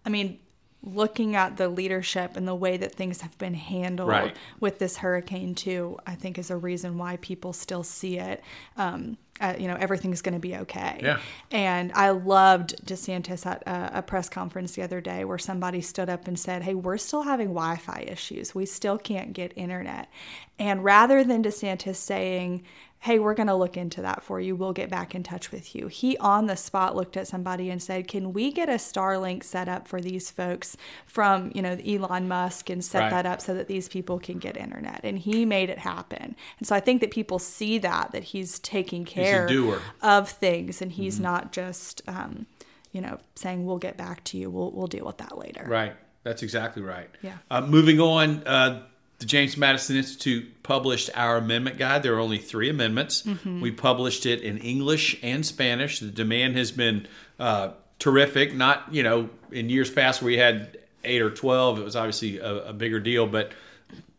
I 0.03 0.09
mean, 0.09 0.39
looking 0.85 1.35
at 1.35 1.57
the 1.57 1.67
leadership 1.67 2.37
and 2.37 2.47
the 2.47 2.55
way 2.55 2.77
that 2.77 2.93
things 2.93 3.21
have 3.21 3.37
been 3.37 3.55
handled 3.55 4.09
Right. 4.09 4.35
with 4.59 4.79
this 4.79 4.97
hurricane 4.97 5.55
too, 5.55 5.97
I 6.05 6.15
think 6.15 6.37
is 6.37 6.51
a 6.51 6.57
reason 6.57 6.97
why 6.97 7.17
people 7.17 7.53
still 7.53 7.83
see 7.83 8.17
it. 8.19 8.43
Um, 8.77 9.17
uh, 9.41 9.53
you 9.59 9.67
know, 9.67 9.75
everything's 9.77 10.21
going 10.21 10.33
to 10.35 10.39
be 10.39 10.55
okay. 10.55 10.97
Yeah. 11.03 11.19
And 11.51 11.91
I 11.93 12.11
loved 12.11 12.85
DeSantis 12.85 13.45
at 13.45 13.63
a, 13.67 13.99
a 13.99 14.01
press 14.01 14.29
conference 14.29 14.75
the 14.75 14.81
other 14.83 15.01
day 15.01 15.25
where 15.25 15.37
somebody 15.37 15.81
stood 15.81 16.09
up 16.09 16.27
and 16.29 16.39
said, 16.39 16.63
Hey, 16.63 16.73
we're 16.73 16.97
still 16.97 17.23
having 17.23 17.47
Wi 17.49 17.75
Fi 17.75 18.05
issues. 18.07 18.55
We 18.55 18.65
still 18.65 18.97
can't 18.97 19.33
get 19.33 19.51
internet. 19.57 20.07
And 20.57 20.85
rather 20.85 21.21
than 21.25 21.43
DeSantis 21.43 21.97
saying, 21.97 22.63
Hey, 22.99 23.19
we're 23.19 23.35
going 23.35 23.47
to 23.47 23.53
look 23.55 23.77
into 23.77 24.01
that 24.01 24.23
for 24.23 24.39
you. 24.41 24.55
We'll 24.55 24.73
get 24.73 24.89
back 24.89 25.13
in 25.13 25.21
touch 25.21 25.51
with 25.51 25.75
you. 25.75 25.85
He 25.87 26.17
on 26.17 26.47
the 26.47 26.55
spot 26.55 26.95
looked 26.95 27.15
at 27.15 27.27
somebody 27.27 27.69
and 27.69 27.79
said, 27.81 28.07
Can 28.07 28.33
we 28.33 28.51
get 28.51 28.67
a 28.67 28.73
Starlink 28.73 29.43
set 29.43 29.67
up 29.69 29.87
for 29.87 30.01
these 30.01 30.31
folks 30.31 30.75
from, 31.05 31.51
you 31.53 31.61
know, 31.61 31.77
Elon 31.85 32.27
Musk 32.27 32.71
and 32.71 32.83
set 32.83 32.99
Right. 33.01 33.09
that 33.11 33.25
up 33.27 33.41
so 33.41 33.53
that 33.53 33.67
these 33.67 33.87
people 33.87 34.17
can 34.17 34.39
get 34.39 34.57
internet? 34.57 35.01
And 35.03 35.19
he 35.19 35.45
made 35.45 35.69
it 35.69 35.77
happen. 35.77 36.35
And 36.57 36.67
so 36.67 36.75
I 36.75 36.79
think 36.79 36.99
that 37.01 37.11
people 37.11 37.37
see 37.37 37.77
that, 37.77 38.11
that 38.11 38.23
he's 38.23 38.57
taking 38.57 39.05
care 39.05 39.45
doer. 39.45 39.81
of 40.01 40.27
things 40.27 40.81
and 40.81 40.91
he's 40.91 41.19
not 41.19 41.51
just 41.51 42.01
um, 42.07 42.47
you 42.91 43.01
know 43.01 43.19
saying 43.35 43.65
we'll 43.67 43.77
get 43.77 43.97
back 43.97 44.23
to 44.23 44.37
you 44.37 44.49
we'll, 44.49 44.71
we'll 44.71 44.87
deal 44.87 45.05
with 45.05 45.17
that 45.17 45.37
later 45.37 45.65
Right. 45.67 45.93
That's 46.23 46.41
exactly 46.41 46.81
right. 46.81 47.09
Yeah. 47.21 47.37
Uh, 47.51 47.61
moving 47.61 47.99
on, 47.99 48.41
uh, 48.47 48.83
the 49.19 49.25
James 49.25 49.55
Madison 49.55 49.95
Institute 49.95 50.63
published 50.63 51.09
our 51.15 51.37
amendment 51.37 51.77
guide. 51.77 52.03
There 52.03 52.15
are 52.15 52.19
only 52.19 52.37
three 52.37 52.69
amendments. 52.69 53.21
Mm-hmm. 53.21 53.61
We 53.61 53.71
published 53.71 54.25
it 54.25 54.41
in 54.41 54.57
English 54.57 55.17
and 55.23 55.45
Spanish. 55.45 55.99
The 55.99 56.07
demand 56.07 56.57
has 56.57 56.71
been 56.71 57.07
uh, 57.39 57.71
terrific. 57.97 58.53
Not, 58.53 58.93
you 58.93 59.03
know, 59.03 59.29
in 59.51 59.69
years 59.69 59.89
past 59.89 60.21
we 60.21 60.37
had 60.37 60.77
eight 61.03 61.21
or 61.21 61.29
12, 61.29 61.79
it 61.79 61.83
was 61.83 61.95
obviously 61.95 62.39
a, 62.39 62.69
a 62.69 62.73
bigger 62.73 62.99
deal, 62.99 63.25
but 63.25 63.51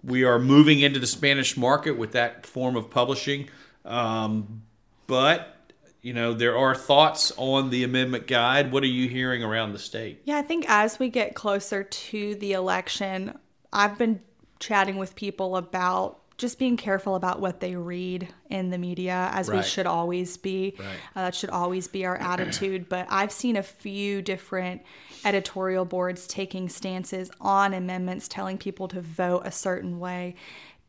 we 0.03 0.25
are 0.25 0.39
moving 0.39 0.81
into 0.81 1.01
the 1.01 1.07
Spanish 1.07 1.57
market 1.57 1.99
with 1.99 2.13
that 2.13 2.47
form 2.47 2.77
of 2.77 2.91
publishing. 2.91 3.51
Um, 3.85 4.63
but, 5.07 5.57
you 6.01 6.15
know, 6.15 6.33
there 6.33 6.57
are 6.57 6.75
thoughts 6.75 7.33
on 7.37 7.71
the 7.71 7.85
amendment 7.85 8.27
guide. 8.27 8.73
What 8.73 8.83
are 8.83 8.87
you 8.87 9.09
hearing 9.09 9.43
around 9.43 9.73
the 9.73 9.79
state? 9.79 10.23
yeah 10.25 10.39
i 10.39 10.43
think 10.43 10.65
as 10.69 10.99
we 10.99 11.09
get 11.09 11.35
closer 11.35 11.83
to 11.83 12.35
the 12.37 12.53
election 12.53 13.37
i've 13.73 13.99
been 13.99 14.21
chatting 14.59 14.97
with 14.97 15.15
people 15.15 15.57
about 15.57 16.21
just 16.39 16.59
being 16.59 16.77
careful 16.77 17.15
about 17.15 17.41
what 17.41 17.61
they 17.61 17.77
read 17.77 18.29
in 18.51 18.69
the 18.69 18.77
media 18.77 19.31
as 19.33 19.49
we 19.49 19.63
should 19.63 19.87
always 19.87 20.37
be 20.37 20.75
Right. 20.79 20.87
uh, 21.15 21.23
that 21.25 21.35
should 21.35 21.49
always 21.49 21.89
be 21.89 22.05
our 22.05 22.17
attitude 22.17 22.89
but 22.91 23.07
i've 23.09 23.33
seen 23.33 23.57
a 23.57 23.63
few 23.63 24.21
different 24.21 24.83
editorial 25.25 25.85
boards 25.87 26.27
taking 26.27 26.69
stances 26.69 27.31
on 27.41 27.73
amendments 27.73 28.29
telling 28.29 28.59
people 28.59 28.87
to 28.89 29.01
vote 29.01 29.43
a 29.47 29.51
certain 29.51 29.99
way 29.99 30.35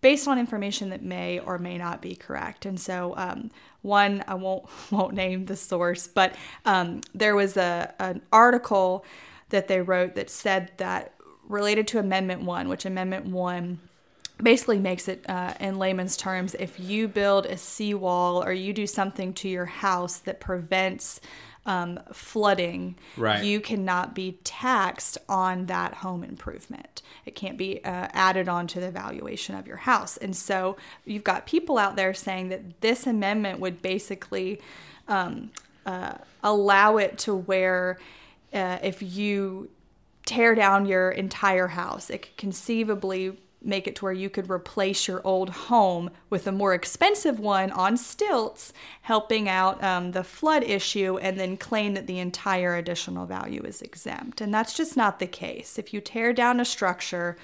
based 0.02 0.28
on 0.28 0.38
information 0.38 0.90
that 0.90 1.02
may 1.02 1.40
or 1.40 1.58
may 1.58 1.76
not 1.76 2.04
be 2.04 2.14
correct. 2.16 2.68
And 2.68 2.80
so, 2.80 3.16
um, 3.18 3.50
one 3.82 4.24
I 4.28 4.36
won't 4.36 4.66
won't 4.92 5.16
name 5.16 5.48
the 5.48 5.56
source, 5.56 6.08
but 6.08 6.36
um, 6.66 7.02
there 7.16 7.36
was 7.36 7.58
a 7.58 7.96
an 8.00 8.22
article 8.32 9.04
that 9.50 9.68
they 9.68 9.82
wrote 9.82 10.14
that 10.16 10.30
said 10.30 10.72
that 10.78 11.14
related 11.48 11.88
to 11.90 12.00
Amendment 12.00 12.44
One, 12.44 12.70
which 12.70 12.86
Amendment 12.86 13.26
One 13.28 13.80
basically 14.42 14.80
makes 14.80 15.08
it 15.08 15.26
uh, 15.28 15.54
in 15.60 15.80
layman's 15.80 16.16
terms 16.16 16.56
if 16.60 16.80
you 16.80 17.08
build 17.08 17.46
a 17.48 17.58
seawall 17.58 18.44
or 18.44 18.54
you 18.54 18.72
do 18.72 18.86
something 18.86 19.34
to 19.34 19.50
your 19.50 19.66
house 19.66 20.18
that 20.20 20.40
prevents 20.40 21.20
um, 21.66 22.00
flooding, 22.14 22.96
Right. 23.18 23.44
you 23.44 23.60
cannot 23.60 24.16
be 24.16 24.40
taxed 24.44 25.18
on 25.28 25.66
that 25.66 25.96
home 25.96 26.24
improvement. 26.24 27.02
It 27.26 27.36
can't 27.36 27.58
be 27.58 27.84
uh, 27.84 28.08
added 28.14 28.48
on 28.48 28.68
to 28.68 28.80
the 28.80 28.90
valuation 28.92 29.54
of 29.56 29.68
your 29.68 29.78
house. 29.78 30.16
And 30.18 30.34
so 30.36 30.78
you've 31.04 31.26
got 31.26 31.46
people 31.46 31.78
out 31.78 31.96
there 31.98 32.14
saying 32.14 32.50
that 32.50 32.80
this 32.82 33.06
amendment 33.06 33.60
would 33.60 33.82
basically 33.82 34.62
um, 35.10 35.52
uh, 35.86 36.14
allow 36.44 36.98
it 36.98 37.18
to 37.20 37.36
where 37.36 37.98
uh, 38.54 38.78
if 38.82 39.02
you 39.02 39.70
tear 40.28 40.54
down 40.54 40.86
your 40.86 41.10
entire 41.10 41.68
house. 41.70 42.10
It 42.10 42.22
could 42.22 42.38
conceivably 42.38 43.38
make 43.64 43.88
it 43.88 43.96
to 43.96 44.06
where 44.06 44.14
you 44.14 44.30
could 44.30 44.50
replace 44.50 45.08
your 45.08 45.22
old 45.24 45.50
home 45.50 46.12
with 46.30 46.46
a 46.46 46.52
more 46.52 46.74
expensive 46.74 47.40
one 47.40 47.72
on 47.72 47.98
stilts, 47.98 48.72
helping 49.02 49.50
out 49.50 49.84
um, 49.84 50.12
the 50.12 50.24
flood 50.24 50.64
issue, 50.64 51.18
and 51.18 51.40
then 51.40 51.58
claim 51.58 51.96
that 51.96 52.08
the 52.08 52.20
entire 52.20 52.76
additional 52.76 53.26
value 53.26 53.62
is 53.64 53.82
exempt. 53.82 54.42
And 54.42 54.54
that's 54.54 54.74
just 54.76 54.96
not 54.96 55.20
the 55.20 55.28
case. 55.28 55.80
If 55.80 55.94
you 55.94 56.02
tear 56.02 56.34
down 56.34 56.60
a 56.60 56.66
structure, 56.66 57.36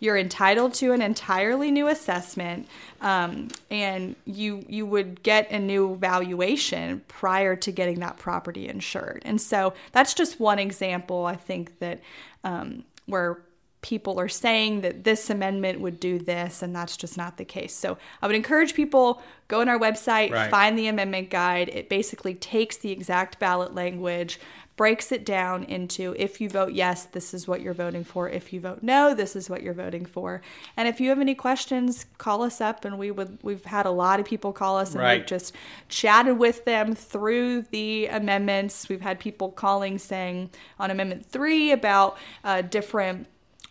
you're 0.00 0.16
entitled 0.16 0.74
to 0.74 0.92
an 0.92 1.02
entirely 1.02 1.70
new 1.70 1.86
assessment, 1.86 2.66
um, 3.00 3.48
and 3.70 4.16
you 4.24 4.64
you 4.68 4.84
would 4.86 5.22
get 5.22 5.50
a 5.50 5.58
new 5.58 5.94
valuation 5.96 7.02
prior 7.06 7.54
to 7.56 7.70
getting 7.70 8.00
that 8.00 8.16
property 8.16 8.66
insured. 8.68 9.22
And 9.24 9.40
so 9.40 9.74
that's 9.92 10.14
just 10.14 10.40
one 10.40 10.58
example. 10.58 11.26
I 11.26 11.36
think 11.36 11.78
that 11.78 12.00
um, 12.42 12.84
where 13.06 13.42
people 13.82 14.20
are 14.20 14.28
saying 14.28 14.82
that 14.82 15.04
this 15.04 15.30
amendment 15.30 15.80
would 15.80 15.98
do 15.98 16.18
this, 16.18 16.62
and 16.62 16.74
that's 16.76 16.96
just 16.98 17.16
not 17.16 17.36
the 17.38 17.44
case. 17.44 17.74
So 17.74 17.96
I 18.20 18.26
would 18.26 18.36
encourage 18.36 18.74
people 18.74 19.22
go 19.48 19.60
on 19.62 19.68
our 19.70 19.78
website, 19.78 20.30
Right. 20.32 20.50
find 20.50 20.78
the 20.78 20.86
amendment 20.86 21.30
guide. 21.30 21.70
It 21.70 21.88
basically 21.88 22.34
takes 22.34 22.76
the 22.76 22.90
exact 22.90 23.38
ballot 23.38 23.74
language 23.74 24.38
breaks 24.80 25.12
it 25.12 25.26
down 25.26 25.62
into 25.64 26.14
if 26.18 26.40
you 26.40 26.48
vote 26.48 26.72
yes, 26.72 27.04
this 27.04 27.34
is 27.34 27.46
what 27.46 27.60
you're 27.60 27.74
voting 27.74 28.02
for. 28.02 28.30
If 28.30 28.50
you 28.50 28.60
vote 28.60 28.78
no, 28.82 29.12
this 29.12 29.36
is 29.36 29.50
what 29.50 29.62
you're 29.62 29.74
voting 29.74 30.06
for. 30.06 30.40
And 30.74 30.88
if 30.88 31.02
you 31.02 31.10
have 31.10 31.18
any 31.20 31.34
questions, 31.34 32.06
call 32.16 32.42
us 32.42 32.62
up 32.62 32.86
and 32.86 32.98
we 32.98 33.10
would 33.10 33.36
we've 33.42 33.66
had 33.66 33.84
a 33.84 33.90
lot 33.90 34.20
of 34.20 34.24
people 34.24 34.54
call 34.54 34.78
us 34.78 34.92
and 34.92 35.00
Right. 35.02 35.18
we've 35.20 35.26
just 35.26 35.54
chatted 35.90 36.38
with 36.38 36.64
them 36.64 36.94
through 36.94 37.66
the 37.70 38.06
amendments. 38.06 38.88
We've 38.88 39.02
had 39.02 39.20
people 39.20 39.50
calling 39.50 39.98
saying 39.98 40.48
on 40.78 40.90
amendment 40.90 41.26
3 41.26 41.72
about 41.72 42.16
uh, 42.42 42.62
different 42.62 43.26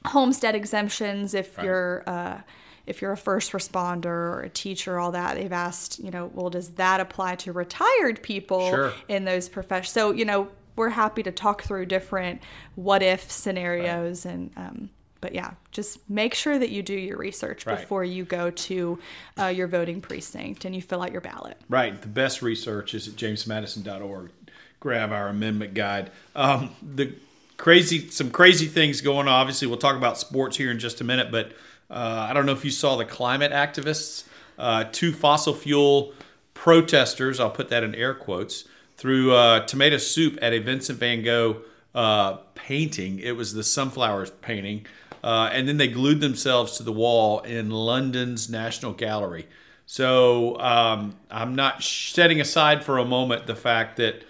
homestead 0.05 0.53
exemptions 0.53 1.33
if 1.33 1.57
Right. 1.57 1.63
you're 1.65 2.03
uh, 2.05 2.41
if 2.85 3.01
you're 3.01 3.11
a 3.13 3.17
first 3.17 3.51
responder 3.51 4.05
or 4.05 4.41
a 4.41 4.49
teacher, 4.49 4.99
all 4.99 5.11
that, 5.11 5.35
they've 5.37 5.51
asked, 5.53 5.97
you 5.99 6.09
know, 6.11 6.29
well, 6.35 6.49
does 6.51 6.69
that 6.71 6.99
apply 6.99 7.35
to 7.35 7.51
retired 7.51 8.21
people 8.23 8.67
Sure. 8.69 8.93
in 9.07 9.25
those 9.25 9.47
professions? 9.49 9.91
So, 9.91 10.11
you 10.11 10.25
know, 10.25 10.49
we're 10.79 10.89
happy 10.89 11.21
to 11.21 11.31
talk 11.31 11.61
through 11.61 11.85
different 11.85 12.41
what 12.75 13.03
if 13.03 13.29
scenarios 13.29 14.25
and, 14.25 14.49
um, 14.55 14.89
but 15.21 15.35
yeah, 15.35 15.51
just 15.71 16.09
make 16.09 16.33
sure 16.33 16.57
that 16.57 16.69
you 16.69 16.81
do 16.81 16.93
your 16.93 17.17
research 17.17 17.65
Right. 17.65 17.77
before 17.77 18.05
you 18.05 18.23
go 18.23 18.49
to 18.49 18.97
uh, 19.37 19.47
your 19.47 19.67
voting 19.67 19.99
precinct 19.99 20.63
and 20.63 20.73
you 20.73 20.81
fill 20.81 21.01
out 21.01 21.11
your 21.11 21.19
ballot. 21.19 21.57
Right. 21.67 22.01
The 22.01 22.07
best 22.07 22.41
research 22.41 22.93
is 22.93 23.09
at 23.09 23.15
jamesmadison.org. 23.15 24.31
Grab 24.79 25.11
our 25.11 25.27
amendment 25.27 25.73
guide. 25.73 26.11
Um, 26.33 26.71
the 26.81 27.13
crazy, 27.57 28.09
some 28.09 28.31
crazy 28.31 28.67
things 28.67 29.01
going 29.01 29.27
on. 29.27 29.33
Obviously, 29.33 29.67
we'll 29.67 29.77
talk 29.77 29.97
about 29.97 30.17
sports 30.17 30.55
here 30.55 30.71
in 30.71 30.79
just 30.79 31.01
a 31.01 31.03
minute, 31.03 31.29
but 31.29 31.51
uh, 31.91 32.27
I 32.29 32.31
don't 32.31 32.45
know 32.45 32.53
if 32.53 32.63
you 32.63 32.71
saw 32.71 32.95
the 32.95 33.03
climate 33.03 33.51
activists, 33.51 34.23
uh, 34.57 34.85
two 34.89 35.11
fossil 35.11 35.53
fuel 35.53 36.13
protesters, 36.53 37.41
I'll 37.41 37.49
put 37.49 37.67
that 37.69 37.83
in 37.83 37.93
air 37.95 38.13
quotes, 38.13 38.63
threw 38.99 39.33
uh, 39.33 39.65
tomato 39.65 39.97
soup 39.97 40.37
at 40.41 40.51
a 40.51 40.59
Vincent 40.59 40.99
van 40.99 41.23
Gogh 41.23 41.61
uh, 41.95 42.33
painting. 42.53 43.19
It 43.19 43.31
was 43.31 43.53
the 43.53 43.63
sunflowers 43.63 44.29
painting. 44.41 44.85
Uh, 45.23 45.49
and 45.53 45.69
then 45.69 45.77
they 45.77 45.87
glued 45.87 46.19
themselves 46.19 46.77
to 46.77 46.83
the 46.83 46.91
wall 46.91 47.39
in 47.39 47.71
London's 47.71 48.49
National 48.49 48.91
Gallery. 48.91 49.47
So 49.85 50.59
um, 50.59 51.15
I'm 51.31 51.55
not 51.55 51.81
setting 51.81 52.41
aside 52.41 52.83
for 52.83 52.97
a 52.97 53.05
moment 53.05 53.47
the 53.47 53.55
fact 53.55 53.95
that 53.97 54.23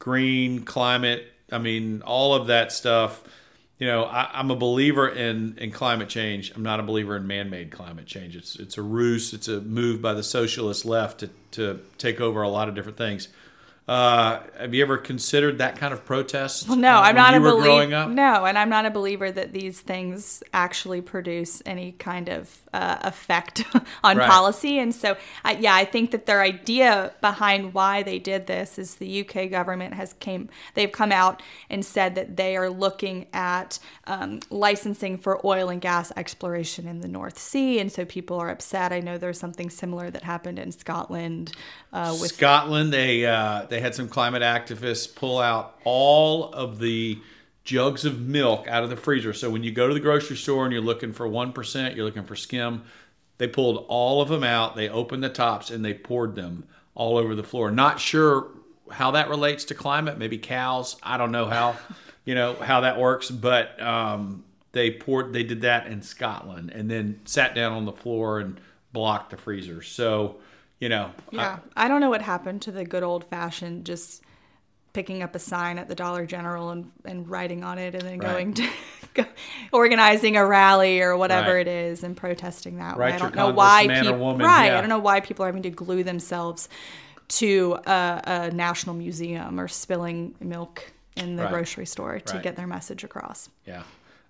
green 0.00 0.64
climate, 0.64 1.32
I 1.52 1.58
mean, 1.58 2.02
all 2.02 2.34
of 2.34 2.48
that 2.48 2.72
stuff. 2.72 3.22
You 3.78 3.86
know, 3.86 4.04
I, 4.04 4.30
I'm 4.32 4.50
a 4.50 4.56
believer 4.56 5.08
in, 5.08 5.56
in 5.58 5.70
climate 5.70 6.08
change. 6.08 6.52
I'm 6.54 6.64
not 6.64 6.80
a 6.80 6.82
believer 6.82 7.16
in 7.16 7.28
man-made 7.28 7.70
climate 7.70 8.06
change. 8.06 8.34
It's 8.34 8.56
it's 8.56 8.78
a 8.78 8.82
ruse. 8.82 9.32
It's 9.32 9.48
a 9.48 9.60
move 9.60 10.02
by 10.02 10.12
the 10.12 10.22
socialist 10.22 10.84
left 10.84 11.20
to, 11.20 11.30
to 11.52 11.80
take 11.98 12.20
over 12.20 12.42
a 12.42 12.48
lot 12.48 12.68
of 12.68 12.74
different 12.74 12.98
things. 12.98 13.28
Uh, 13.88 14.40
have 14.58 14.72
you 14.74 14.82
ever 14.82 14.96
considered 14.96 15.58
that 15.58 15.76
kind 15.76 15.92
of 15.92 16.04
protest? 16.04 16.68
Well, 16.68 16.78
no, 16.78 16.96
uh, 16.96 17.00
I'm 17.00 17.16
not 17.16 17.34
a 17.34 17.40
believer. 17.40 17.62
growing 17.62 17.92
up? 17.92 18.08
No, 18.08 18.46
and 18.46 18.56
I'm 18.56 18.68
not 18.68 18.86
a 18.86 18.90
believer 18.90 19.30
that 19.30 19.52
these 19.52 19.80
things 19.80 20.42
actually 20.52 21.00
produce 21.00 21.62
any 21.66 21.92
kind 21.92 22.28
of 22.28 22.61
uh, 22.72 22.98
effect 23.02 23.64
on 24.04 24.18
Right. 24.18 24.28
policy. 24.28 24.78
And 24.78 24.94
so, 24.94 25.16
I, 25.44 25.52
yeah, 25.52 25.74
I 25.74 25.84
think 25.84 26.10
that 26.12 26.26
their 26.26 26.42
idea 26.42 27.12
behind 27.20 27.74
why 27.74 28.02
they 28.02 28.18
did 28.18 28.46
this 28.46 28.78
is 28.78 28.96
the 28.96 29.20
UK 29.26 29.50
government 29.50 29.94
has 29.94 30.14
came. 30.14 30.48
They've 30.74 30.92
come 30.92 31.12
out 31.12 31.42
and 31.70 31.84
said 31.84 32.14
that 32.14 32.36
they 32.36 32.56
are 32.56 32.70
looking 32.70 33.26
at 33.32 33.78
um, 34.06 34.40
licensing 34.50 35.18
for 35.18 35.44
oil 35.46 35.68
and 35.68 35.80
gas 35.80 36.12
exploration 36.16 36.86
in 36.86 37.00
the 37.00 37.08
North 37.08 37.38
Sea, 37.38 37.78
and 37.78 37.90
so 37.90 38.04
people 38.04 38.38
are 38.38 38.50
upset. 38.50 38.92
I 38.92 39.00
know 39.00 39.18
there's 39.18 39.38
something 39.38 39.70
similar 39.70 40.10
that 40.10 40.22
happened 40.22 40.58
in 40.58 40.72
Scotland 40.72 41.52
uh, 41.92 42.16
with 42.20 42.32
Scotland, 42.32 42.92
they 42.92 43.26
uh, 43.26 43.66
they 43.68 43.80
had 43.80 43.94
some 43.94 44.08
climate 44.08 44.42
activists 44.42 45.12
pull 45.14 45.38
out 45.38 45.78
all 45.84 46.50
of 46.52 46.78
the 46.78 47.18
jugs 47.64 48.04
of 48.04 48.20
milk 48.20 48.66
out 48.68 48.82
of 48.84 48.90
the 48.90 48.96
freezer. 48.96 49.32
So 49.32 49.50
when 49.50 49.62
you 49.62 49.70
go 49.72 49.88
to 49.88 49.94
the 49.94 50.00
grocery 50.00 50.36
store 50.36 50.64
and 50.64 50.72
you're 50.72 50.82
looking 50.82 51.12
for 51.12 51.26
one 51.28 51.52
percent, 51.52 51.94
you're 51.96 52.04
looking 52.04 52.24
for 52.24 52.36
skim. 52.36 52.82
They 53.38 53.48
pulled 53.48 53.86
all 53.88 54.20
of 54.22 54.28
them 54.28 54.44
out. 54.44 54.76
They 54.76 54.88
opened 54.88 55.22
the 55.24 55.28
tops 55.28 55.70
and 55.70 55.84
they 55.84 55.94
poured 55.94 56.34
them 56.34 56.64
all 56.94 57.16
over 57.16 57.34
the 57.34 57.42
floor. 57.42 57.70
Not 57.70 57.98
sure 57.98 58.48
how 58.90 59.12
that 59.12 59.28
relates 59.28 59.64
to 59.66 59.74
climate. 59.74 60.18
Maybe 60.18 60.38
cows. 60.38 60.96
I 61.02 61.16
don't 61.16 61.32
know 61.32 61.46
how, 61.46 61.76
you 62.24 62.34
know, 62.34 62.54
how 62.54 62.82
that 62.82 62.98
works. 62.98 63.30
But 63.30 63.80
um, 63.80 64.44
they 64.72 64.90
poured. 64.92 65.32
They 65.32 65.42
did 65.44 65.62
that 65.62 65.86
in 65.86 66.02
Scotland 66.02 66.70
and 66.70 66.90
then 66.90 67.20
sat 67.24 67.54
down 67.54 67.72
on 67.72 67.84
the 67.84 67.92
floor 67.92 68.40
and 68.40 68.60
blocked 68.92 69.30
the 69.30 69.36
freezer. 69.36 69.82
So 69.82 70.36
you 70.78 70.88
know, 70.88 71.12
I- 71.32 71.36
Yeah, 71.36 71.58
I 71.76 71.86
don't 71.88 72.00
know 72.00 72.10
what 72.10 72.22
happened 72.22 72.60
to 72.62 72.72
the 72.72 72.84
good 72.84 73.02
old 73.04 73.24
fashioned 73.24 73.86
just 73.86 74.22
picking 74.92 75.22
up 75.22 75.34
a 75.34 75.38
sign 75.38 75.78
at 75.78 75.88
the 75.88 75.94
Dollar 75.94 76.26
General 76.26 76.70
and, 76.70 76.90
and 77.04 77.28
writing 77.28 77.64
on 77.64 77.78
it 77.78 77.94
and 77.94 78.02
then 78.02 78.18
Right. 78.18 78.32
going 78.32 78.54
to 78.54 78.68
go, 79.14 79.24
organizing 79.72 80.36
a 80.36 80.44
rally 80.46 81.00
or 81.00 81.16
whatever 81.16 81.54
Right. 81.54 81.66
it 81.66 81.68
is 81.68 82.02
and 82.04 82.16
protesting 82.16 82.76
that 82.78 82.96
Write 82.96 83.10
way. 83.10 83.14
I 83.14 83.18
don't 83.18 83.34
know 83.34 83.50
why 83.50 83.86
people 83.88 84.36
right. 84.36 84.66
yeah. 84.66 84.78
I 84.78 84.80
don't 84.80 84.90
know 84.90 84.98
why 84.98 85.20
people 85.20 85.44
are 85.44 85.48
having 85.48 85.62
to 85.62 85.70
glue 85.70 86.02
themselves 86.04 86.68
to 87.28 87.78
a, 87.86 88.20
a 88.24 88.50
national 88.50 88.94
museum 88.94 89.58
or 89.58 89.66
spilling 89.68 90.34
milk 90.40 90.92
in 91.16 91.36
the 91.36 91.44
Right. 91.44 91.52
grocery 91.52 91.86
store 91.86 92.18
to 92.20 92.34
Right. 92.34 92.42
get 92.42 92.56
their 92.56 92.66
message 92.66 93.04
across. 93.04 93.48
Yeah. 93.66 93.82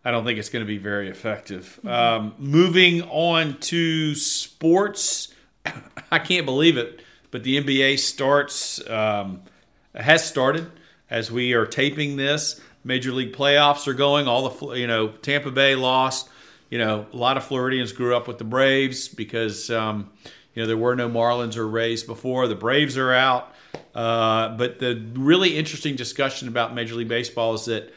I 0.05 0.11
don't 0.11 0.25
think 0.25 0.39
it's 0.39 0.49
going 0.49 0.65
to 0.65 0.69
be 0.69 0.79
very 0.79 1.09
effective. 1.09 1.79
Um, 1.87 2.35
moving 2.39 3.03
on 3.03 3.59
to 3.61 4.15
sports, 4.17 5.29
I 6.13 6.19
can't 6.19 6.45
believe 6.47 6.77
it, 6.77 7.03
but 7.31 7.45
the 7.45 7.61
NBA 7.61 7.99
starts 8.01 8.81
um, 8.91 9.43
has 9.95 10.25
started 10.25 10.71
as 11.11 11.31
we 11.31 11.53
are 11.53 11.67
taping 11.67 12.17
this. 12.17 12.61
Major 12.85 13.13
League 13.13 13.33
playoffs 13.33 13.87
are 13.87 13.95
going. 13.95 14.27
All 14.27 14.49
the 14.49 14.75
you 14.75 14.87
know 14.87 15.09
Tampa 15.09 15.51
Bay 15.51 15.75
lost. 15.75 16.29
You 16.71 16.79
know 16.79 17.07
a 17.13 17.17
lot 17.17 17.37
of 17.37 17.45
Floridians 17.45 17.93
grew 17.93 18.17
up 18.17 18.27
with 18.27 18.39
the 18.39 18.45
Braves 18.45 19.09
because 19.09 19.71
um, 19.71 20.11
you 20.55 20.63
know 20.63 20.67
there 20.67 20.77
were 20.77 20.97
no 20.97 21.09
Marlins 21.09 21.57
or 21.57 21.69
Rays 21.69 22.03
before. 22.03 22.49
The 22.49 22.55
Braves 22.55 22.97
are 22.97 23.13
out. 23.13 23.55
Uh, 23.95 24.57
but 24.57 24.79
the 24.79 25.03
really 25.15 25.57
interesting 25.57 25.97
discussion 25.97 26.49
about 26.49 26.75
Major 26.75 26.95
League 26.95 27.09
Baseball 27.09 27.55
is 27.55 27.67
that 27.67 27.93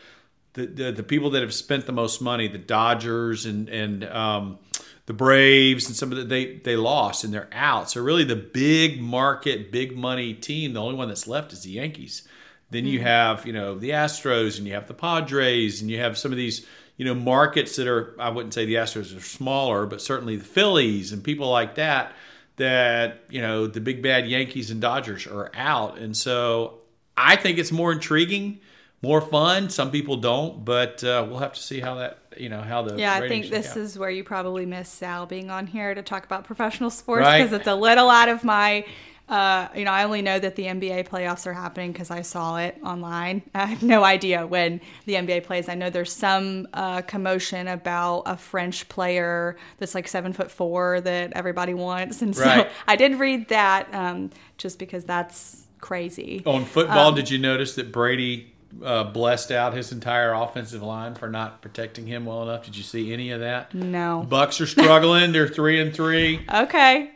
the, 0.54 0.66
the, 0.66 0.92
the 0.92 1.04
people 1.04 1.30
that 1.32 1.42
have 1.42 1.54
spent 1.54 1.86
the 1.86 1.92
most 1.92 2.22
money, 2.22 2.48
the 2.48 2.58
Dodgers 2.58 3.46
and 3.46 3.70
and 3.70 4.04
um, 4.06 4.60
the 5.06 5.14
Braves 5.14 5.88
and 5.88 5.96
some 5.96 6.12
of 6.12 6.18
the 6.18 6.24
they 6.24 6.56
they 6.58 6.76
lost 6.76 7.24
and 7.24 7.34
they're 7.34 7.50
out. 7.52 7.90
So 7.92 8.02
really, 8.02 8.24
the 8.24 8.36
big 8.36 9.02
market, 9.02 9.72
big 9.72 9.96
money 9.96 10.34
team, 10.34 10.74
the 10.74 10.82
only 10.82 10.96
one 10.96 11.08
that's 11.08 11.28
left 11.28 11.54
is 11.54 11.62
the 11.62 11.72
Yankees. 11.72 12.28
Then 12.72 12.86
you 12.86 13.02
have 13.02 13.46
you 13.46 13.54
know 13.54 13.78
the 13.78 13.92
Astros 13.92 14.58
and 14.58 14.68
you 14.68 14.74
have 14.74 14.88
the 14.88 14.94
Padres 14.94 15.82
and 15.82 15.92
you 15.92 16.00
have 16.00 16.18
some 16.18 16.32
of 16.32 16.38
these 16.38 16.66
you 16.98 17.06
know 17.06 17.14
markets 17.14 17.76
that 17.76 17.88
are 17.88 18.16
I 18.20 18.30
wouldn't 18.30 18.54
say 18.54 18.66
the 18.66 18.76
Astros 18.76 19.16
are 19.16 19.22
smaller, 19.22 19.86
but 19.86 20.02
certainly 20.02 20.38
the 20.38 20.46
Phillies 20.46 21.12
and 21.12 21.24
people 21.24 21.50
like 21.50 21.76
that. 21.76 22.14
That 22.58 23.22
you 23.30 23.42
know 23.42 23.68
the 23.68 23.82
big 23.82 24.02
bad 24.02 24.28
Yankees 24.28 24.72
and 24.72 24.82
Dodgers 24.82 25.28
are 25.28 25.52
out, 25.54 25.98
and 25.98 26.16
so 26.16 26.80
I 27.16 27.36
think 27.36 27.60
it's 27.60 27.72
more 27.72 27.92
intriguing 27.92 28.62
more 29.06 29.22
fun. 29.22 29.70
Some 29.70 29.92
people 29.92 30.18
don't, 30.18 30.66
but 30.66 31.04
uh, 31.04 31.26
we'll 31.30 31.40
have 31.40 31.54
to 31.54 31.62
see 31.62 31.80
how 31.80 31.96
that 31.96 32.25
you 32.38 32.50
know 32.50 32.62
how 32.62 32.82
the 32.84 32.98
Yeah, 33.00 33.14
I 33.16 33.28
think 33.28 33.50
this 33.50 33.72
out. 33.72 33.78
is 33.78 33.98
where 33.98 34.10
you 34.10 34.24
probably 34.24 34.66
miss 34.66 34.90
Sal 34.90 35.26
being 35.26 35.50
on 35.50 35.68
here 35.68 35.94
to 35.94 36.02
talk 36.02 36.26
about 36.26 36.44
professional 36.46 36.90
sports 36.90 37.22
Right. 37.24 37.38
because 37.44 37.54
it's 37.54 37.68
a 37.68 37.76
little 37.76 38.10
out 38.10 38.30
of 38.30 38.44
my. 38.44 38.86
Uh, 39.28 39.68
you 39.76 39.86
know, 39.86 39.92
I 39.92 40.04
only 40.04 40.22
know 40.22 40.38
that 40.38 40.56
the 40.56 40.66
NBA 40.66 41.08
playoffs 41.08 41.48
are 41.48 41.54
happening 41.54 41.92
because 41.92 42.12
I 42.12 42.22
saw 42.22 42.58
it 42.58 42.78
online. 42.84 43.42
I 43.56 43.66
have 43.66 43.82
no 43.82 44.04
idea 44.04 44.46
when 44.46 44.82
the 45.06 45.14
NBA 45.16 45.46
plays. 45.46 45.68
I 45.68 45.74
know 45.74 45.90
there's 45.90 46.14
some 46.14 46.68
uh, 46.76 47.02
commotion 47.02 47.68
about 47.68 48.20
a 48.28 48.38
French 48.38 48.88
player 48.88 49.58
that's 49.80 49.96
like 49.96 50.08
seven 50.08 50.32
foot 50.32 50.52
four 50.52 51.02
that 51.02 51.34
everybody 51.34 51.74
wants, 51.74 52.22
and 52.22 52.36
so 52.36 52.70
I 52.88 52.96
did 52.96 53.20
read 53.20 53.50
that 53.50 53.92
um, 53.96 54.30
just 54.60 54.78
because 54.78 55.06
that's 55.06 55.66
crazy. 55.82 56.44
on 56.46 56.64
football. 56.66 57.08
Um, 57.10 57.16
did 57.16 57.32
you 57.32 57.40
notice 57.40 57.74
that 57.76 57.92
Brady 57.92 58.54
uh, 58.84 59.04
blessed 59.06 59.52
out 59.52 59.74
his 59.74 59.92
entire 59.92 60.34
offensive 60.34 60.82
line 60.84 61.16
for 61.16 61.30
not 61.30 61.62
protecting 61.62 62.08
him 62.08 62.26
well 62.26 62.44
enough? 62.44 62.66
Did 62.66 62.76
you 62.76 62.84
see 62.84 63.14
any 63.14 63.32
of 63.32 63.40
that? 63.42 63.74
No. 63.74 64.26
Bucks 64.28 64.60
are 64.62 64.68
struggling. 64.68 65.32
They're 65.32 65.48
three 65.48 65.80
and 65.80 65.94
three. 65.94 66.42
Okay. 66.54 67.12